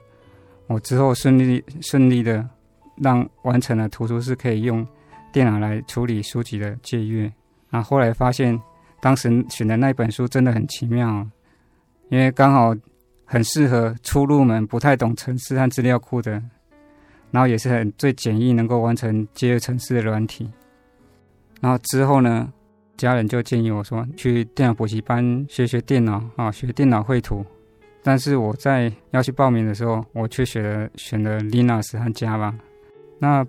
[0.67, 2.47] 我之后顺利顺利的
[2.95, 4.86] 让完成了图书室可以用
[5.31, 7.31] 电脑来处理书籍的借阅，
[7.69, 8.59] 然后后来发现
[9.01, 11.27] 当时选的那本书真的很奇妙，
[12.09, 12.73] 因为刚好
[13.25, 16.41] 很适合初入门、不太懂程式和资料库的，
[17.34, 20.47] 然后也是很最简易能够完成借阅程式的软体。
[21.59, 22.47] 然后之后呢，
[22.95, 27.43] 家人就建议我说去电脑补习班学学电脑啊，学电脑绘图。
[28.03, 32.53] 但是我在要去报名的时候，我却选了选了 Linux 和 Java。
[33.17, 33.43] 那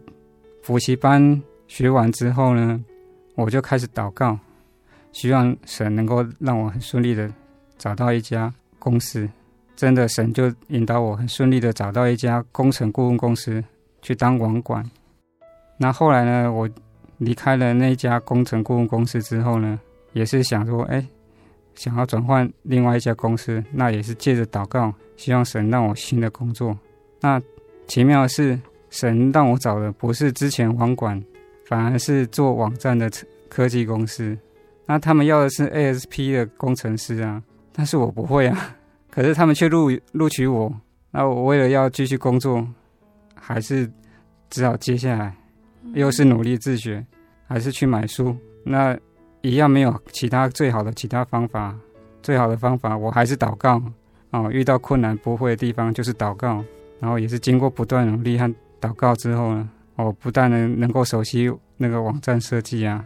[0.65, 2.83] 补习班学完之后呢，
[3.35, 4.39] 我就开始祷告，
[5.13, 7.31] 希望神能够让我很顺利的
[7.77, 9.29] 找到一家公司。
[9.77, 13.63] 真的，神就引导我很顺利的找到一家工程顾问公司
[14.05, 14.89] 去当网管。
[15.77, 16.71] 那后来呢，我
[17.19, 19.81] 离开了那家工程顾问公司之后呢，
[20.13, 21.05] 也是想说，哎。
[21.77, 26.79] 想要转换另外一家公司，那也是借着祷告，希望神让我新的工作。
[27.21, 27.43] 那
[27.89, 28.57] 奇妙的是，
[28.91, 31.21] 神让我找的不是之前网管，
[31.67, 33.11] 反而是做网站的
[33.49, 34.39] 科技公司。
[34.87, 37.43] 那他们要的是 ASP 的工程师啊，
[37.73, 38.77] 但是我不会啊。
[39.11, 40.73] 可是他们却录录取我。
[41.11, 42.65] 那我为了要继续工作，
[43.45, 43.91] 还是
[44.49, 45.37] 只好接下来，
[45.93, 47.05] 又是努力自学，
[47.47, 48.37] 还是去买书。
[48.65, 48.99] 那。
[49.47, 51.79] 一样没有其他最好的其他方法，
[52.23, 53.79] 最好的方法我还是祷告
[54.31, 54.51] 哦。
[54.51, 56.65] 遇到困难不会的地方就是祷告，
[56.99, 58.49] 然后也是经过不断努力和
[58.81, 63.05] 祷告之后呢，我不但能能够熟悉那个网站设计啊，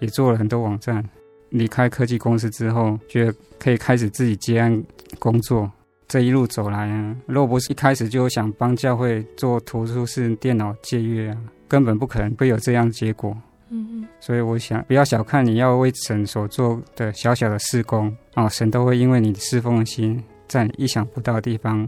[0.00, 1.04] 也做了很多网站。
[1.50, 4.82] 离开科技公司之后，觉得可以开始自己接案
[5.18, 5.70] 工作。
[6.08, 11.36] 这一路走来啊，如果不是一开始就想帮教会做图书室电脑借阅啊，
[11.66, 13.36] 根本不可能会有这样的结果。
[13.70, 21.84] 嗯嗯，所以我想，不要小看你要为神所做的小小的事工啊，神都会因为你的侍奉的心，在你意想不到的地方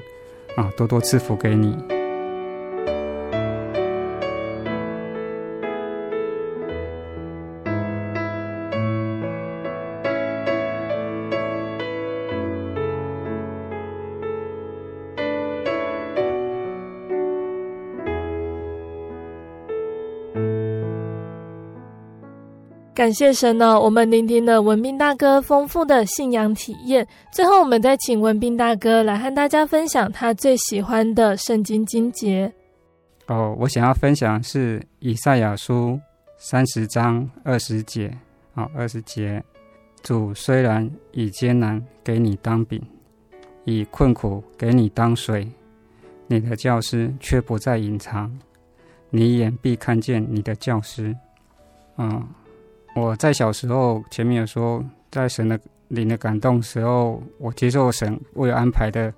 [0.56, 1.97] 啊，多多赐福给你。
[22.98, 27.06] 感谢神呢，我们聆听了文彬大哥丰富的信仰体验。
[27.32, 32.52] 最后，我们再请文彬大哥来和大家分享他最喜欢的圣经经节。
[33.28, 35.96] 哦，我想要分享是以赛亚书
[36.38, 38.12] 三十章二十节。
[38.52, 39.40] 好、二十节，
[40.02, 42.84] 主虽然以艰难给你当饼，
[43.62, 45.48] 以困苦给你当水，
[46.26, 48.36] 你的教师却不再隐藏，
[49.08, 51.14] 你眼必看见你的教师。
[51.94, 52.26] 啊、
[52.98, 59.12] 我在小时候，前面有说，在神的灵的感动时候，我接受神为安排的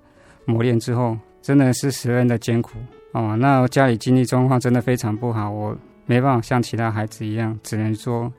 [0.45, 2.77] 磨练之后，真的是十分的艰苦
[3.13, 3.35] 哦。
[3.35, 5.75] 那家里经济状况真的非常不好，我
[6.05, 8.31] 没办法像其他孩子一样，只能说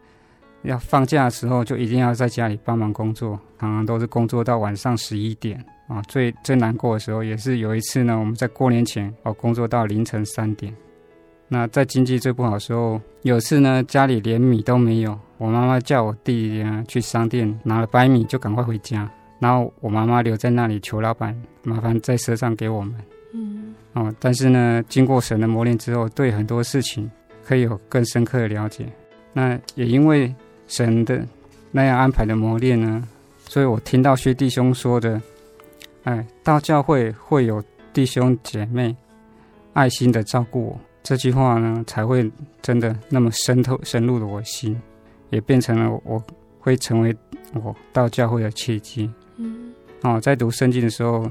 [0.63, 6.01] 要放假的时候就一定要在家里帮忙工作，常常都是工作到晚上十一点啊。
[6.03, 10.75] 最最难过的时候，也是有一次呢，我们在过年前哦，工作到凌晨三点。
[11.53, 19.07] 那在经济最不好的时候，有次呢，家里连米都没有，我妈妈叫我弟弟啊去商店拿了白米，就赶快回家。
[19.39, 22.95] 然后我妈妈留在那里求老板麻烦在车上给我们。
[23.35, 27.11] 嗯，哦，但是呢，经过神的磨练之后，对很多事情
[27.45, 28.87] 可以有更深刻的了解。
[29.35, 30.35] 那也因为
[30.69, 31.23] 神的
[31.71, 33.07] 那样安排的磨练呢，
[33.47, 35.21] 所以我听到薛弟兄说的，
[36.05, 38.97] 哎，到教会会有弟兄姐妹
[39.75, 40.81] 爱心的照顾我。
[41.03, 42.31] 这句话呢，才会
[42.63, 44.81] 真的那么深透、深入了我心，
[45.31, 46.23] 也变成了我
[46.61, 47.15] 会成为
[47.55, 49.11] 我到教会的契机。
[49.37, 49.73] 嗯，
[50.03, 51.29] 哦，在读圣经的时候，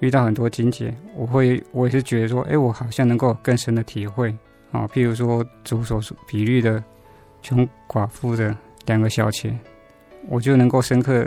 [0.00, 4.30] 遇到很多经节，我会我也是觉得说，哎，我好像能够更深的体会。
[4.70, 6.84] 啊、哦，譬如说主所比喻的
[7.40, 8.54] 穷寡妇的
[8.84, 9.58] 两个小钱，
[10.28, 11.26] 我就能够深刻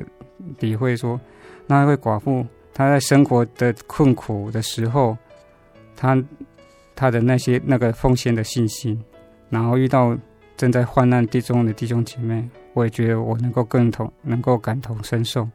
[0.60, 1.20] 体会说，
[1.66, 5.18] 那位寡妇她在生活的困苦的时候，
[5.96, 6.16] 她。
[7.00, 9.02] 他的那些那个奉献的信心，
[9.50, 10.14] 然后遇到
[10.58, 15.48] 正在患难地中的弟兄姐妹，我也觉得我能够更同，能够感同身受。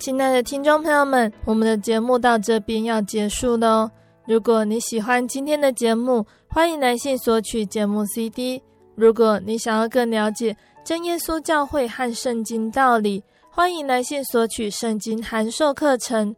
[0.00, 3.90] 亲爱的听众朋友们，我们的节目到这边要结束了哦。
[4.26, 8.60] 如果你喜欢今天的节目，欢迎来信索取节目 CD。
[8.96, 16.34] 如果你想要更了解真耶稣教会和圣经道理，欢迎来信索取圣经函授课程。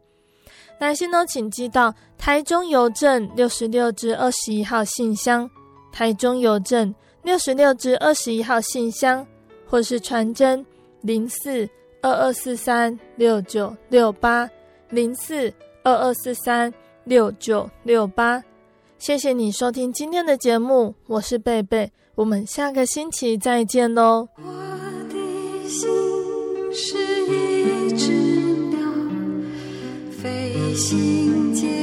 [0.83, 5.49] 来信都请寄到台中邮政六十六至二十一号信箱，
[5.93, 9.25] 台中邮政六十六至二十一号信箱，
[9.65, 10.63] 或是传真
[10.99, 11.65] 零四
[12.01, 14.49] 二二四三六九六八
[14.89, 15.51] 零四
[15.83, 16.71] 二二四三
[17.05, 18.43] 六九六八。
[18.97, 24.27] 谢谢你收听今天的节目，我是贝贝，我们下个星期再见喽。
[24.35, 24.43] 我
[25.07, 25.89] 的心
[26.73, 27.12] 是
[30.75, 31.82] 心间。